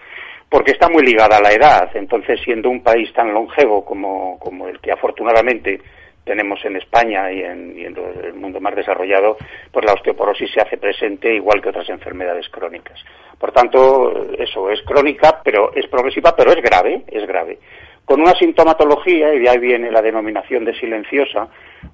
[0.50, 1.90] porque está muy ligada a la edad.
[1.94, 5.80] Entonces, siendo un país tan longevo como, el que afortunadamente
[6.24, 9.38] tenemos en España y en, el mundo más desarrollado,
[9.72, 13.00] pues la osteoporosis se hace presente igual que otras enfermedades crónicas.
[13.38, 17.60] Por tanto, eso es crónica, pero es progresiva, pero es grave, es grave.
[18.06, 21.48] Con una sintomatología, y de ahí viene la denominación de silenciosa,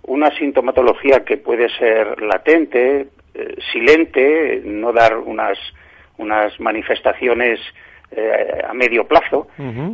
[0.04, 5.58] una sintomatología que puede ser latente, eh, silente, no dar unas,
[6.18, 7.60] unas manifestaciones
[8.18, 9.48] eh, a medio plazo,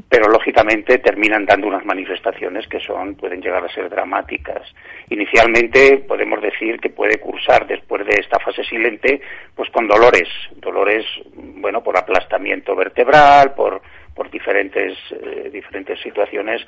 [0.08, 4.62] pero lógicamente terminan dando unas manifestaciones que son pueden llegar a ser dramáticas.
[5.10, 9.22] Inicialmente podemos decir que puede cursar después de esta fase silente,
[9.56, 13.82] pues con dolores, dolores, bueno, por aplastamiento vertebral, por
[14.14, 16.62] por diferentes eh, diferentes situaciones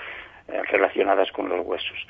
[0.47, 2.07] eh, relacionadas con los huesos.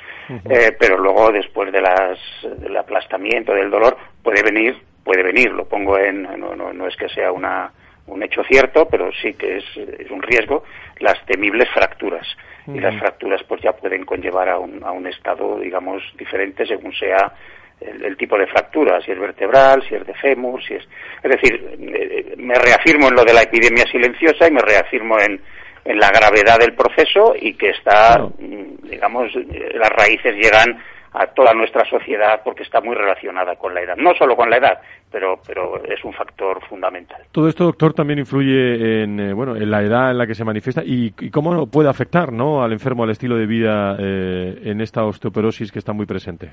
[0.80, 2.20] pero luego después de las
[2.60, 6.96] del aplastamiento del dolor puede venir puede venir, lo pongo en no, no, no es
[6.96, 7.74] que sea una
[8.08, 9.66] un hecho cierto, pero sí que es,
[10.10, 10.64] un riesgo,
[11.00, 12.28] las temibles fracturas.
[12.66, 16.94] Y las fracturas pues ya pueden conllevar a un, a un estado, digamos, diferente según
[16.94, 17.34] sea
[17.82, 20.88] el, tipo de fractura, si es vertebral, si es de fémur, si es...
[21.22, 25.42] Es decir, eh, me reafirmo en lo de la epidemia silenciosa y me reafirmo en,
[25.86, 30.82] en la gravedad del proceso y que está, mm, digamos, las raíces llegan
[31.14, 33.96] a toda nuestra sociedad porque está muy relacionada con la edad.
[33.98, 34.80] No solo con la edad,
[35.12, 37.22] pero, pero es un factor fundamental.
[37.32, 40.44] Todo esto, doctor, también influye en, eh, bueno, en la edad en la que se
[40.44, 42.64] manifiesta y, cómo puede afectar ¿no?
[42.64, 46.52] al enfermo, al estilo de vida eh, en esta osteoporosis que está muy presente.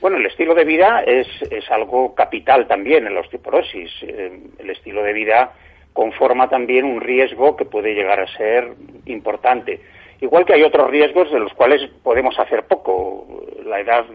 [0.00, 3.90] Bueno, el estilo de vida es, es algo capital también en la osteoporosis.
[4.02, 5.52] Eh, el estilo de vida
[5.92, 8.72] conforma también un riesgo que puede llegar a ser
[9.06, 9.80] importante
[10.22, 13.44] Igual que hay otros riesgos de los cuales podemos hacer poco.
[13.66, 14.06] La edad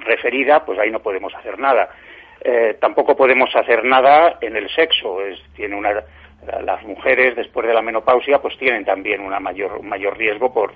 [0.00, 1.90] referida, pues ahí no podemos hacer nada.
[2.40, 5.20] Eh, tampoco podemos hacer nada en el sexo.
[5.20, 6.02] Es, tiene una,
[6.62, 10.72] las mujeres después de la menopausia pues tienen también una mayor, un mayor riesgo por,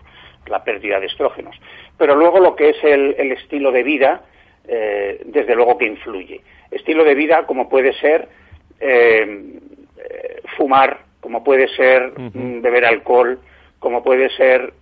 [0.46, 1.56] la pérdida de estrógenos.
[1.96, 4.22] Pero luego lo que es el, estilo de vida,
[4.66, 6.42] eh, desde luego que influye.
[6.70, 8.28] Estilo de vida como puede ser
[8.80, 9.60] eh,
[10.58, 13.40] fumar, como puede ser mm, beber alcohol,
[13.78, 14.74] como puede ser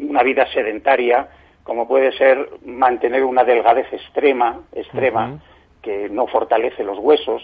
[0.00, 1.28] una vida sedentaria,
[1.62, 5.40] como puede ser mantener una delgadez extrema, extrema,
[5.82, 7.42] que no fortalece los huesos,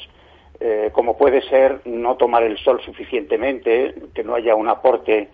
[0.60, 5.28] eh, como puede ser no tomar el sol suficientemente, que no haya un aporte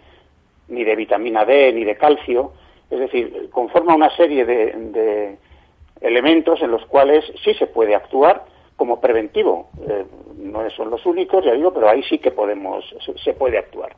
[0.69, 2.53] ni de vitamina D ni de calcio.
[2.89, 5.37] Es decir, conforma una serie de,
[6.01, 8.45] elementos en los cuales sí se puede actuar
[8.77, 9.71] como preventivo.
[9.89, 10.05] Eh,
[10.39, 12.85] no son los únicos, ya digo, pero ahí sí que podemos,
[13.17, 13.97] se, puede actuar.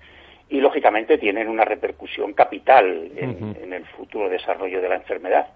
[0.51, 5.47] Y lógicamente tienen una repercusión capital en el futuro desarrollo de la enfermedad.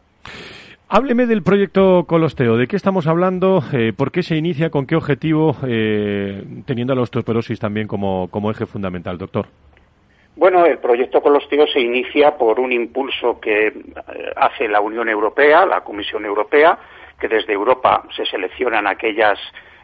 [0.94, 2.58] Hábleme del proyecto Colosteo.
[2.58, 3.62] ¿De qué estamos hablando?
[3.72, 4.68] Eh, ¿Por qué se inicia?
[4.68, 5.56] ¿Con qué objetivo?
[5.66, 9.46] Eh, teniendo la osteoporosis también como, eje fundamental, doctor.
[10.36, 13.72] Bueno, el proyecto Colosteo se inicia por un impulso que eh,
[14.36, 16.78] hace la Unión Europea, la Comisión Europea,
[17.18, 19.38] que desde Europa se seleccionan aquellas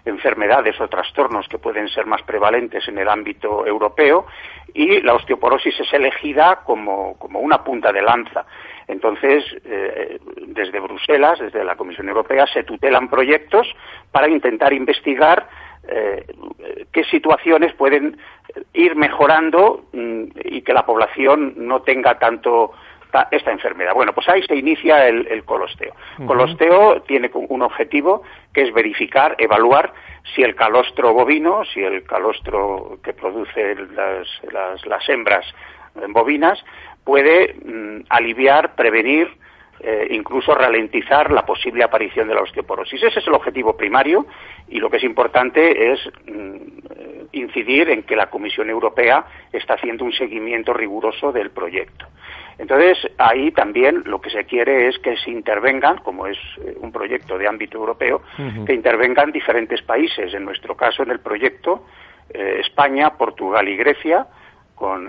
[0.09, 4.26] enfermedades o trastornos que pueden ser más prevalentes en el ámbito europeo
[4.74, 8.44] y la osteoporosis es elegida como una punta de lanza.
[8.88, 13.68] Entonces, eh, desde Bruselas, desde la Comisión Europea, se tutelan proyectos
[14.11, 15.46] para intentar investigar
[15.86, 16.26] eh,
[16.90, 18.18] qué situaciones pueden
[18.72, 22.72] ir mejorando mm, y que la población no tenga tanto
[23.30, 23.94] esta enfermedad.
[23.94, 25.94] Bueno, pues ahí se inicia el, colosteo.
[26.26, 29.92] Colosteo tiene un objetivo que es verificar, evaluar
[30.34, 34.26] si el calostro bovino, si el calostro que produce las,
[34.86, 35.46] las hembras
[36.11, 36.62] bovinas,
[37.04, 39.28] puede mm, aliviar, prevenir,
[39.80, 43.02] eh, incluso ralentizar la posible aparición de la osteoporosis.
[43.02, 44.26] Ese es el objetivo primario
[44.68, 50.04] y lo que es importante es mm, incidir en que la Comisión Europea está haciendo
[50.04, 52.06] un seguimiento riguroso del proyecto.
[52.59, 56.90] Entonces, ahí también lo que se quiere es que se intervengan, como es eh, un
[56.90, 58.22] proyecto de ámbito europeo,
[58.66, 60.34] que intervengan diferentes países.
[60.34, 61.86] En nuestro caso, en el proyecto,
[62.30, 64.26] eh, España, Portugal y Grecia,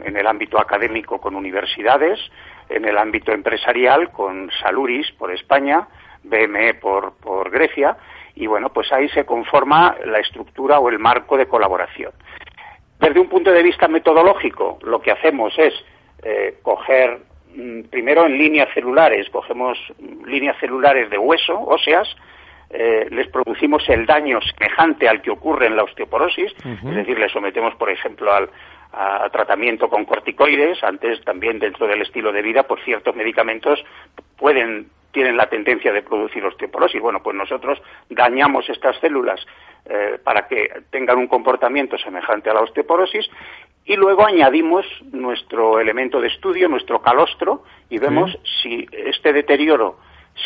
[0.05, 2.19] en el ámbito académico con universidades,
[2.69, 5.87] en el ámbito empresarial con Saluris por España,
[6.23, 7.97] BME por, por Grecia,
[8.35, 12.11] y bueno, pues ahí se conforma la estructura o el marco de colaboración.
[12.99, 15.73] Desde un punto de vista metodológico, lo que hacemos es
[16.23, 17.28] eh, coger
[17.89, 19.77] primero en líneas celulares, cogemos
[20.25, 22.07] líneas celulares de hueso, óseas,
[22.69, 27.31] eh, les producimos el daño semejante al que ocurre en la osteoporosis, es decir, les
[27.31, 28.49] sometemos, por ejemplo, al,
[28.91, 33.83] a tratamiento con corticoides, antes también dentro del estilo de vida, pues ciertos medicamentos
[34.37, 37.01] pueden tienen la tendencia de producir osteoporosis.
[37.01, 39.43] Bueno, pues nosotros dañamos estas células
[39.85, 43.27] eh, para que tengan un comportamiento semejante a la osteoporosis
[43.89, 49.97] y luego añadimos nuestro elemento de estudio, nuestro calostro, y vemos si este deterioro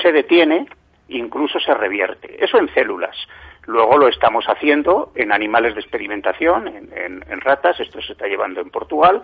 [0.02, 0.66] se detiene,
[1.10, 2.41] incluso se revierte.
[2.41, 3.18] Eso en células.
[3.66, 8.70] Luego lo estamos haciendo en animales de experimentación, en, ratas, esto se está llevando en
[8.70, 9.24] Portugal,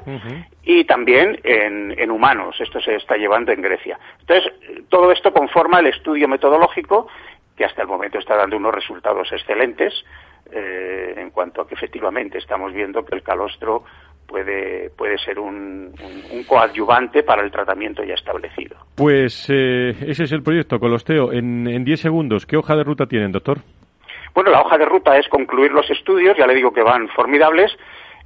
[0.63, 3.97] y también en, humanos, esto se está llevando en Grecia.
[4.19, 4.51] Entonces,
[4.89, 7.07] todo esto conforma el estudio metodológico
[7.55, 9.93] que hasta el momento está dando unos resultados excelentes
[10.51, 13.83] eh, en cuanto a que efectivamente estamos viendo que el calostro
[14.29, 15.91] puede, puede ser un,
[16.47, 18.77] coadyuvante para el tratamiento ya establecido.
[18.95, 21.33] Pues eh, ese es el proyecto, Colosteo.
[21.33, 23.57] En 10 segundos, ¿qué hoja de ruta tienen, doctor?
[24.33, 27.75] Bueno, la hoja de ruta es concluir los estudios, ya le digo que van formidables,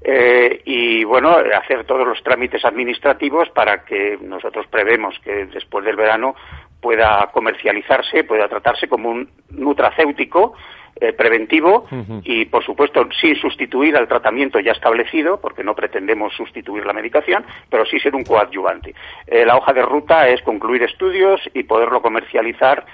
[0.02, 5.96] eh, y bueno, hacer todos los trámites administrativos para que nosotros prevemos que después del
[5.96, 6.36] verano
[6.84, 10.54] pueda comercializarse, pueda tratarse como un nutracéutico
[11.00, 11.88] eh, preventivo
[12.24, 17.46] y, por supuesto, sin sustituir al tratamiento ya establecido, porque no pretendemos sustituir la medicación,
[17.70, 18.94] pero sí ser un coadyuvante.
[19.26, 22.86] Eh, la hoja de ruta es concluir estudios y poderlo comercializar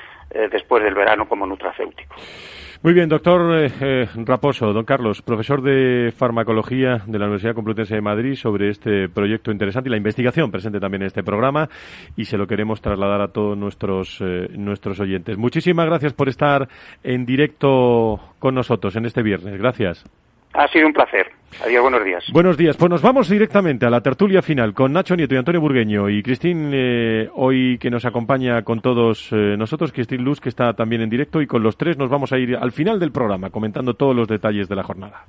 [0.52, 2.16] después del verano como nutracéutico.
[2.82, 7.96] Muy bien, doctor eh, eh, Raposo, don Carlos, profesor de farmacología de la Universidad Complutense
[7.96, 11.68] de Madrid sobre este proyecto interesante y la investigación presente también en este programa
[12.16, 15.38] y se lo queremos trasladar a todos nuestros, eh, nuestros oyentes.
[15.38, 16.70] Muchísimas gracias por estar
[17.04, 19.60] en directo con nosotros en este viernes.
[19.60, 20.06] Gracias.
[20.54, 21.32] Ha sido un placer.
[21.64, 22.24] Adiós, buenos días.
[22.32, 22.78] Buenos días.
[22.78, 26.24] Pues nos vamos directamente a la tertulia final con Nacho Nieto y Antonio Burgueño y
[26.24, 31.02] Cristín, eh, hoy que nos acompaña con todos eh, nosotros, Cristín Luz, que está también
[31.02, 33.94] en directo, y con los tres nos vamos a ir al final del programa comentando
[33.94, 35.26] todos los detalles de la jornada.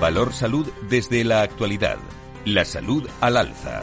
[0.00, 1.98] Valor Salud desde la actualidad.
[2.46, 3.82] La salud al alza.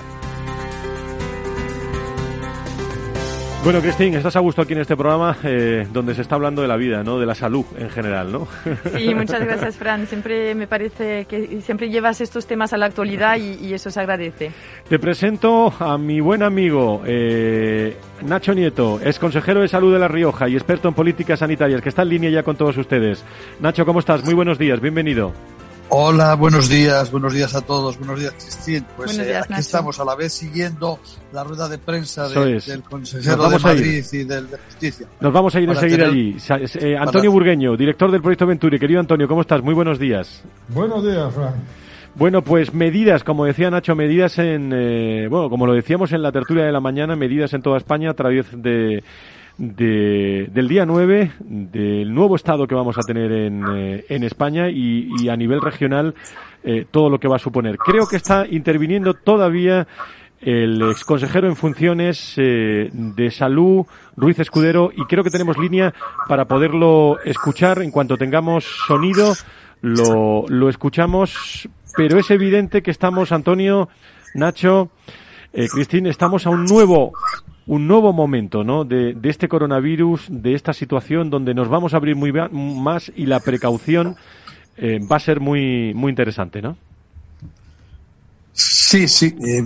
[3.68, 6.70] Bueno, Cristín, estás a gusto aquí en este programa eh, donde se está hablando de
[6.70, 7.20] la vida, ¿no?
[7.20, 8.48] De la salud en general, ¿no?
[8.96, 10.08] Sí, muchas gracias, Fran.
[10.08, 14.52] Siempre me parece que siempre llevas estos temas a la actualidad y, eso se agradece.
[14.88, 20.08] Te presento a mi buen amigo eh, Nacho Nieto, es consejero de salud de La
[20.08, 23.26] Rioja y experto en políticas sanitarias, que está en línea ya con todos ustedes.
[23.60, 24.24] Nacho, ¿cómo estás?
[24.24, 25.34] Muy buenos días, bienvenido.
[25.90, 28.86] Hola, buenos días, buenos días a todos, buenos días Cristín.
[28.98, 31.00] Pues eh, aquí estamos a la vez siguiendo
[31.32, 35.08] la rueda de prensa del consejero de Madrid y del de Justicia.
[35.22, 36.36] Nos vamos a ir enseguida allí.
[36.82, 38.78] Eh, Antonio Burgueño, director del proyecto Venturi.
[38.78, 39.64] Querido Antonio, ¿cómo estás?
[39.64, 40.44] Muy buenos días.
[40.70, 41.56] Buenos días, Frank.
[42.16, 46.32] Bueno, pues medidas, como decía Nacho, medidas en, eh, bueno, como lo decíamos en la
[46.32, 49.04] tertulia de la mañana, medidas en toda España a través de
[49.58, 54.70] de, del día 9, del nuevo Estado que vamos a tener en, eh, en España
[54.70, 56.16] y, a nivel regional
[56.64, 57.78] eh, todo lo que va a suponer.
[57.78, 59.88] Creo que está interviniendo todavía
[60.40, 63.86] el exconsejero en funciones eh, de salud,
[64.16, 65.94] Ruiz Escudero, y creo que tenemos línea
[66.28, 67.82] para poderlo escuchar.
[67.82, 69.34] En cuanto tengamos sonido,
[69.82, 73.90] lo, lo escuchamos, pero es evidente que estamos, Antonio,
[74.36, 74.92] Nacho,
[75.54, 77.14] eh, Cristín, estamos a un nuevo
[77.68, 78.86] un nuevo momento ¿no?
[78.86, 83.42] de, este coronavirus, de esta situación donde nos vamos a abrir muy más y la
[83.42, 84.16] precaución
[84.78, 86.78] eh, va a ser muy, muy interesante, ¿no?
[88.54, 89.36] Sí, sí.
[89.46, 89.64] Eh,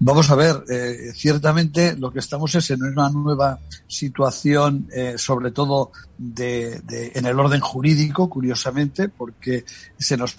[0.00, 5.92] vamos a ver, eh, ciertamente lo que estamos es en una nueva situación, sobre todo
[6.16, 6.80] de,
[7.14, 9.64] en el orden jurídico, curiosamente, porque
[9.98, 10.36] se nos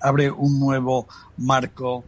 [0.00, 1.06] abre un nuevo
[1.38, 2.04] marco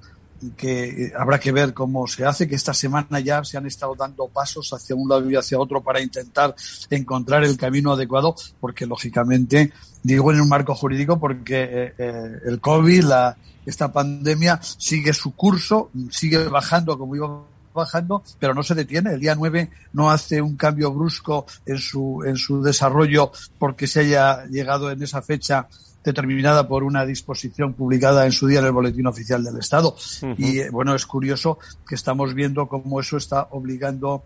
[0.57, 4.29] que habrá que ver cómo se hace, que esta semana ya se han estado dando
[4.29, 6.55] pasos hacia un lado y hacia otro para intentar
[6.91, 9.73] encontrar el camino adecuado, porque lógicamente,
[10.03, 15.35] digo en un marco jurídico, porque eh, eh, el COVID, la, esta pandemia sigue su
[15.35, 19.15] curso, sigue bajando como iba bajando, pero no se detiene.
[19.15, 24.01] El día 9 no hace un cambio brusco en su, en su desarrollo porque se
[24.01, 25.69] haya llegado en esa fecha
[26.05, 29.95] determinada por una disposición publicada en su día en el Boletín Oficial del Estado.
[30.37, 34.25] Y eh, bueno, es curioso que estamos viendo cómo eso está obligando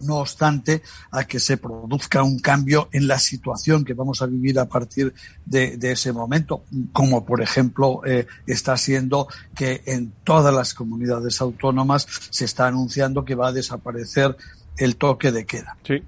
[0.00, 4.58] no obstante, a que se produzca un cambio en la situación que vamos a vivir
[4.58, 10.74] a partir de, ese momento, como por ejemplo eh, está siendo que en todas las
[10.74, 14.36] comunidades autónomas se está anunciando que va a desaparecer
[14.76, 15.76] el toque de queda.
[15.86, 16.02] Sí,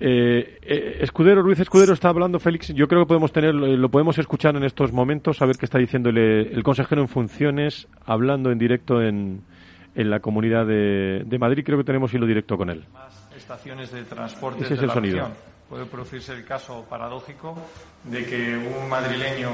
[0.00, 2.68] eh, eh, Escudero, Ruiz Escudero está hablando, Félix.
[2.74, 5.78] Yo creo que podemos tener, lo podemos escuchar en estos momentos, a ver qué está
[5.78, 9.42] diciendo el, consejero en funciones, hablando en directo en,
[9.94, 11.62] en la comunidad de, Madrid.
[11.64, 12.84] Creo que tenemos hilo directo con él.
[12.92, 14.64] Más estaciones de transporte.
[14.64, 15.28] Ese es el sonido.
[15.68, 17.56] Puede producirse el caso paradójico
[18.04, 19.48] de que un madrileño,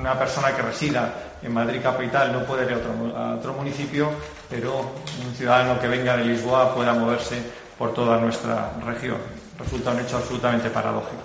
[0.00, 4.10] una persona que resida en Madrid capital no puede ir a otro, a otro municipio,
[4.48, 4.92] pero
[5.26, 7.42] un ciudadano que venga de Lisboa pueda moverse
[7.78, 9.18] por toda nuestra región.
[9.58, 11.22] Resulta un hecho absolutamente paradójico.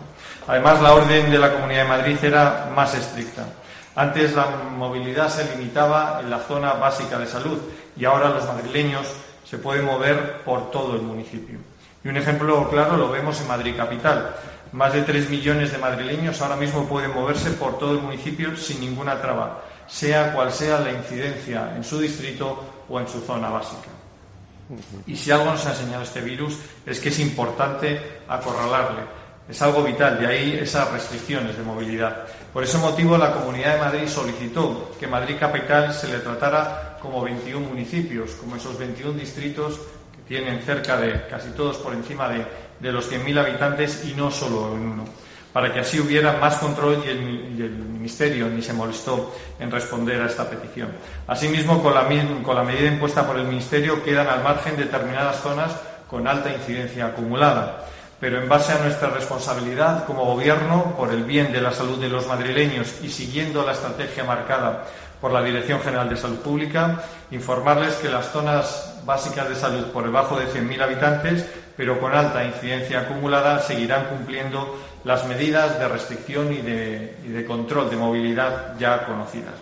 [0.48, 3.46] Además, la orden de la Comunidad de Madrid era más estricta.
[3.96, 7.60] Antes la movilidad se limitaba en la zona básica de salud
[7.96, 9.08] y ahora los madrileños
[9.46, 11.60] se pueden mover por todo el municipio.
[12.04, 14.36] Y un ejemplo claro lo vemos en Madrid Capital.
[14.72, 18.80] Más de tres millones de madrileños ahora mismo pueden moverse por todo el municipio sin
[18.80, 23.90] ninguna traba, sea cual sea la incidencia en su distrito o en su zona básica.
[25.06, 29.02] Y si algo nos ha enseñado este virus es que es importante acorralarle.
[29.48, 32.26] Es algo vital, de ahí esas restricciones de movilidad.
[32.54, 37.22] Por ese motivo, la Comunidad de Madrid solicitó que Madrid Capital se le tratara como
[37.22, 39.82] 21 municipios, como esos 21 distritos
[40.16, 42.46] que tienen cerca de, casi todos por encima de,
[42.80, 45.23] de los 100.000 habitantes y no solo en uno
[45.54, 50.26] para que así hubiera más control y el, Ministerio ni se molestó en responder a
[50.26, 50.90] esta petición.
[51.26, 52.06] Asimismo, con la,
[52.44, 55.72] con la medida impuesta por el Ministerio quedan al margen determinadas zonas
[56.10, 57.86] con alta incidencia acumulada.
[58.20, 62.10] Pero en base a nuestra responsabilidad como Gobierno, por el bien de la salud de
[62.10, 64.84] los madrileños y siguiendo la estrategia marcada
[65.22, 67.02] por la Dirección General de Salud Pública,
[67.32, 71.46] informarles que las zonas básicas de salud por debajo de 100.000 habitantes,
[71.76, 77.46] pero con alta incidencia acumulada, seguirán cumpliendo las medidas de restricción y de, y de
[77.46, 79.54] control de movilidad ya conocidas.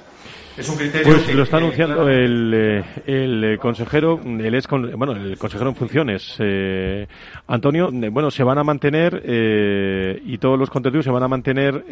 [0.58, 5.14] Es un criterio pues lo está anunciando el, eh, el, eh, consejero, el ex, bueno,
[5.14, 7.08] el consejero en funciones, eh,
[7.48, 7.90] Antonio.
[7.92, 9.24] Bueno, se van a mantener
[10.24, 11.86] y todos los contenidos se van a mantener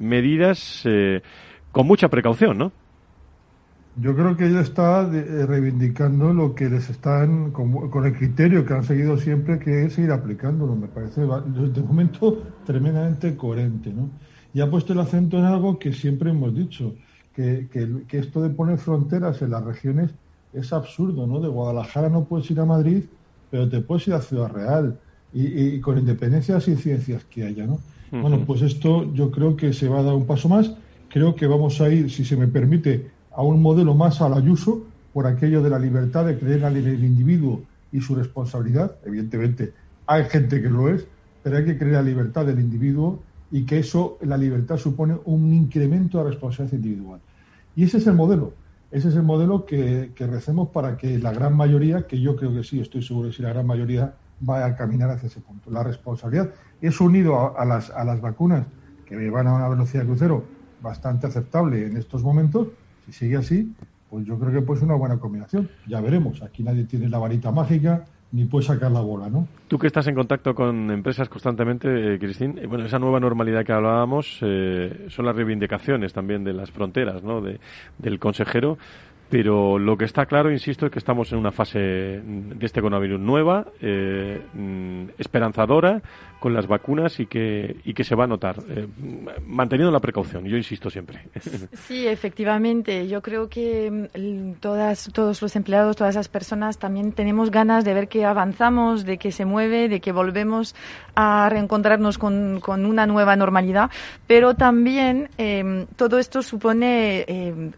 [0.00, 0.84] medidas
[1.70, 2.72] con mucha precaución, ¿no?
[3.98, 8.74] Yo creo que ella está eh, reivindicando lo que les están, con, el criterio que
[8.74, 10.76] han seguido siempre, que es seguir aplicándolo.
[10.76, 13.92] Me parece, de momento, tremendamente coherente.
[13.92, 14.10] ¿no?
[14.52, 16.94] Y ha puesto el acento en algo que siempre hemos dicho,
[17.34, 20.10] que, que, esto de poner fronteras en las regiones
[20.52, 21.26] es absurdo.
[21.26, 21.40] ¿no?
[21.40, 23.04] De Guadalajara no puedes ir a Madrid
[23.50, 24.98] pero te puedes ir a Ciudad Real
[25.32, 27.80] y, con independencia de las incidencias que haya, ¿no?
[28.10, 30.72] Bueno, pues esto yo creo que se va a dar un paso más.
[31.08, 34.82] Creo que vamos a ir, si se me permite, a un modelo más al ayuso
[35.12, 37.62] por aquello de la libertad de creer en el individuo
[37.92, 38.96] y su responsabilidad.
[39.04, 39.72] Evidentemente,
[40.06, 41.06] hay gente que lo es,
[41.42, 43.20] pero hay que creer la libertad del individuo
[43.50, 47.20] y que eso, la libertad supone un incremento de responsabilidad individual.
[47.76, 48.54] Y ese es el modelo.
[48.90, 52.64] Ese es el modelo que, recemos para que la gran mayoría, que yo creo que
[52.64, 54.14] sí, estoy seguro que si la gran mayoría
[54.48, 55.70] va a caminar hacia ese punto.
[55.70, 58.66] La responsabilidad es unido a, las, a las vacunas
[59.04, 60.44] que van a una velocidad de crucero
[60.82, 62.68] bastante aceptable en estos momentos.
[63.06, 63.72] Si sigue así,
[64.10, 65.68] pues yo creo que puede una buena combinación.
[65.86, 66.42] Ya veremos.
[66.42, 69.46] Aquí nadie tiene la varita mágica ni puede sacar la bola, ¿no?
[69.68, 73.64] Tú que estás en contacto con empresas constantemente, eh, Cristín, eh, bueno, esa nueva normalidad
[73.64, 77.40] que hablábamos eh, son las reivindicaciones también de las fronteras, ¿no?
[77.40, 77.60] De,
[77.98, 78.78] del consejero.
[79.28, 83.20] Pero lo que está claro, insisto, es que estamos en una fase de este coronavirus
[83.20, 84.40] nueva, eh,
[85.18, 86.00] esperanzadora,
[86.38, 88.86] con las vacunas y que, y que se va a notar, eh,
[89.44, 91.20] manteniendo la precaución, yo insisto siempre.
[91.72, 93.06] Sí, efectivamente.
[93.08, 97.94] Yo creo que mm, todas, todos los empleados, todas esas personas también tenemos ganas de
[97.94, 100.74] ver que avanzamos, de que se mueve, de que volvemos
[101.14, 103.90] a reencontrarnos con, con una nueva normalidad,
[104.26, 107.24] pero también eh, todo esto supone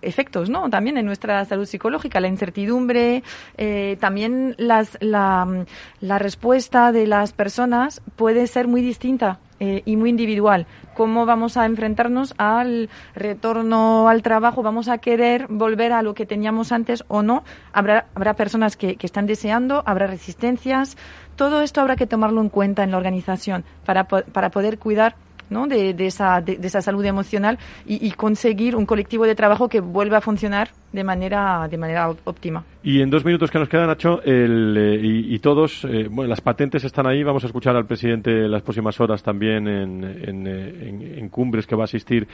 [0.03, 0.69] efectos, ¿no?
[0.71, 3.23] También en nuestra salud psicológica, la incertidumbre,
[3.57, 5.65] eh, también las, la,
[6.01, 10.67] la, respuesta de las personas puede ser muy distinta eh, y muy individual.
[10.95, 14.63] ¿Cómo vamos a enfrentarnos al retorno al trabajo?
[14.63, 17.43] ¿Vamos a querer volver a lo que teníamos antes o no?
[17.73, 20.97] Habrá, habrá personas que, que están deseando, habrá resistencias.
[21.37, 25.17] Todo esto habrá que tomarlo en cuenta en la organización para, para poder cuidar
[25.51, 25.67] ¿no?
[25.67, 29.81] de, de, esa, de, esa salud emocional y, y, conseguir un colectivo de trabajo que
[29.81, 32.65] vuelva a funcionar de manera, de manera óptima.
[32.83, 36.41] Y en dos minutos que nos quedan, Nacho, el, eh, y, todos, eh, bueno, las
[36.41, 37.23] patentes están ahí.
[37.23, 41.67] Vamos a escuchar al presidente en las próximas horas también en, en, eh, en cumbres
[41.67, 42.27] que va a asistir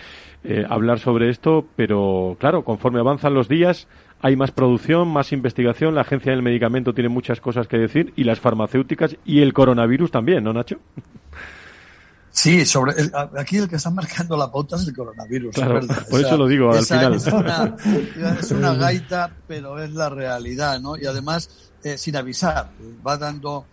[0.69, 1.67] a hablar sobre esto.
[1.75, 3.89] Pero claro, conforme avanzan los días,
[4.21, 5.95] hay más producción, más investigación.
[5.95, 10.11] La agencia del medicamento tiene muchas cosas que decir y las farmacéuticas y el coronavirus
[10.11, 10.79] también, ¿no, Nacho?
[12.35, 12.95] Sí, sobre
[13.39, 15.55] aquí el que está marcando la pauta es el coronavirus.
[16.11, 17.15] por eso lo digo al final.
[17.15, 17.77] Es una,
[18.41, 20.97] es una, gaita, pero es la realidad, ¿no?
[20.97, 21.49] Y además,
[21.85, 22.71] eh, sin avisar,
[23.07, 23.65] va dando,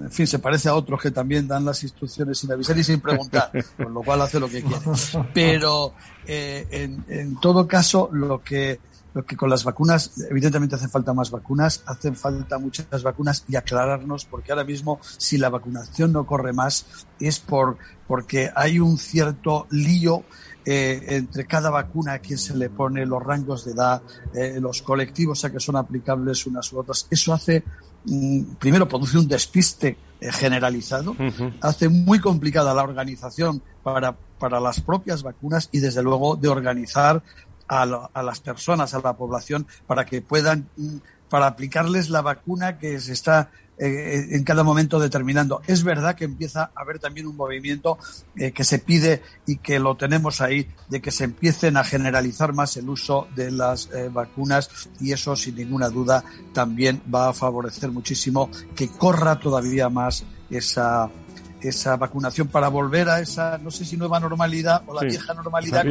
[0.00, 3.00] en fin, se parece a otros que también dan las instrucciones sin avisar y sin
[3.00, 4.82] preguntar, con lo cual hace lo que quiere.
[5.34, 5.92] Pero
[6.26, 8.80] eh, en, en todo caso, lo que
[9.14, 13.56] lo que con las vacunas, evidentemente hacen falta más vacunas, hacen falta muchas vacunas y
[13.56, 16.86] aclararnos, porque ahora mismo si la vacunación no corre más
[17.18, 20.24] es por porque hay un cierto lío
[20.64, 24.02] eh, entre cada vacuna a quien se le pone los rangos de edad,
[24.34, 27.06] eh, los colectivos a que son aplicables unas u otras.
[27.08, 27.62] Eso hace,
[28.04, 31.16] mm, primero, produce un despiste eh, generalizado,
[31.62, 37.22] hace muy complicada la organización para, para las propias vacunas y, desde luego, de organizar
[37.70, 40.96] a, las personas, a la población, para que puedan, mm,
[41.28, 45.62] para aplicarles la vacuna que se está eh, en cada momento determinando.
[45.66, 47.96] Es verdad que empieza a haber también un movimiento
[48.36, 52.52] eh, que se pide y que lo tenemos ahí, de que se empiecen a generalizar
[52.52, 57.32] más el uso de las eh, vacunas y eso sin ninguna duda también va a
[57.32, 61.08] favorecer muchísimo que corra todavía más esa
[61.62, 65.84] esa vacunación para volver a esa, no sé si nueva normalidad o la vieja normalidad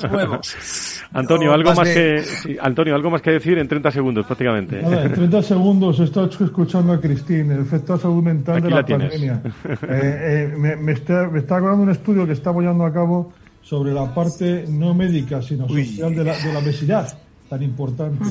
[0.00, 0.54] con nuevos.
[1.12, 2.24] Antonio, algo más, que,
[2.60, 4.80] Antonio, algo más que decir en 30 segundos prácticamente.
[4.80, 9.42] en 30 segundos he estado escuchando a Cristín, el efecto salud mental de la, pandemia.
[9.82, 13.92] Eh, eh, me, está, me está acordando un estudio que estamos llevando a cabo sobre
[13.92, 17.16] la parte no médica, sino social de la, de la obesidad
[17.52, 18.24] tan importante.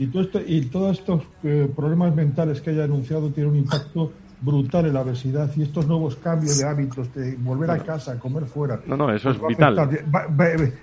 [0.00, 4.10] Y, todo esto, y todos estos eh, problemas mentales que haya anunciado tienen un impacto
[4.44, 8.44] brutal en la obesidad y estos nuevos cambios de hábitos de volver a casa, comer
[8.44, 8.80] fuera.
[8.86, 9.76] No, no, eso es pues vital.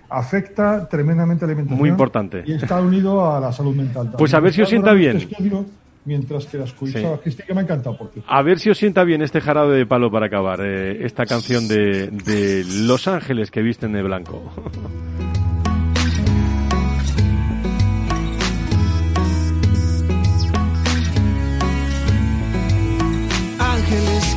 [0.09, 1.79] Afecta, tremendamente la alimentación.
[1.79, 2.43] Muy importante.
[2.45, 4.13] Y está unido a la salud mental.
[4.17, 5.29] Pues a ver si os sienta bien.
[6.05, 7.97] mientras que la escuchaba, que me ha encantado.
[7.97, 8.21] Porque...
[8.27, 11.67] A ver si os sienta bien este jarabe de palo para acabar, eh, esta canción
[11.67, 14.41] de, de Los Ángeles que visten de blanco.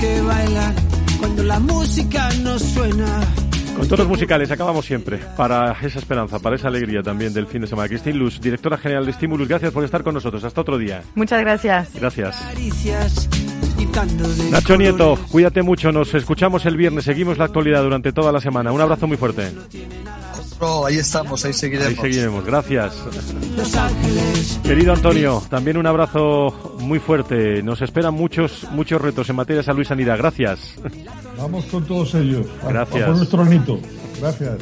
[0.04, 0.74] que bailan
[1.18, 3.20] cuando la música no suena.
[3.76, 7.62] Con todos los musicales acabamos siempre para esa esperanza, para esa alegría también del fin
[7.62, 7.88] de semana.
[7.88, 10.44] Cristín Luz, directora general de Stimulus, gracias por estar con nosotros.
[10.44, 11.02] Hasta otro día.
[11.14, 11.88] Muchas gracias.
[11.94, 12.36] Gracias.
[14.50, 15.90] Nacho Nieto, cuídate mucho.
[15.90, 17.04] Nos escuchamos el viernes.
[17.04, 18.72] Seguimos la actualidad durante toda la semana.
[18.72, 19.52] Un abrazo muy fuerte.
[20.86, 21.88] Ahí estamos, ahí seguiremos.
[21.90, 22.94] Ahí seguiremos, gracias.
[24.62, 27.62] Querido Antonio, también un abrazo muy fuerte.
[27.62, 30.18] Nos esperan muchos, muchos retos en materia de salud y sanidad.
[30.18, 30.74] Gracias.
[31.36, 32.46] Vamos con todos ellos.
[32.66, 33.06] Gracias.
[33.06, 33.78] por nuestro anito.
[34.20, 34.58] Gracias.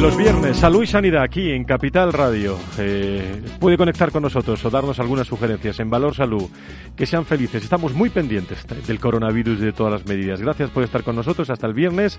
[0.00, 2.56] Los viernes, salud y sanidad aquí en Capital Radio.
[2.78, 6.48] Eh, puede conectar con nosotros o darnos algunas sugerencias en Valor Salud.
[6.96, 7.62] Que sean felices.
[7.62, 10.40] Estamos muy pendientes del coronavirus y de todas las medidas.
[10.40, 11.50] Gracias por estar con nosotros.
[11.50, 12.18] Hasta el viernes.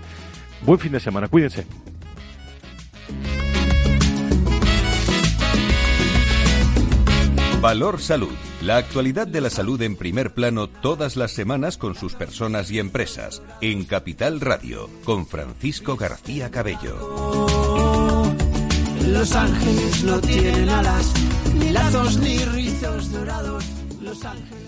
[0.64, 1.28] Buen fin de semana.
[1.28, 1.66] Cuídense.
[7.60, 8.32] Valor Salud.
[8.60, 12.78] La actualidad de la salud en primer plano todas las semanas con sus personas y
[12.78, 13.42] empresas.
[13.62, 18.26] En Capital Radio, con Francisco García Cabello.
[19.06, 21.12] Los ángeles no tienen alas,
[21.54, 23.64] ni lazos ni rizos dorados.
[24.02, 24.63] Los ángeles.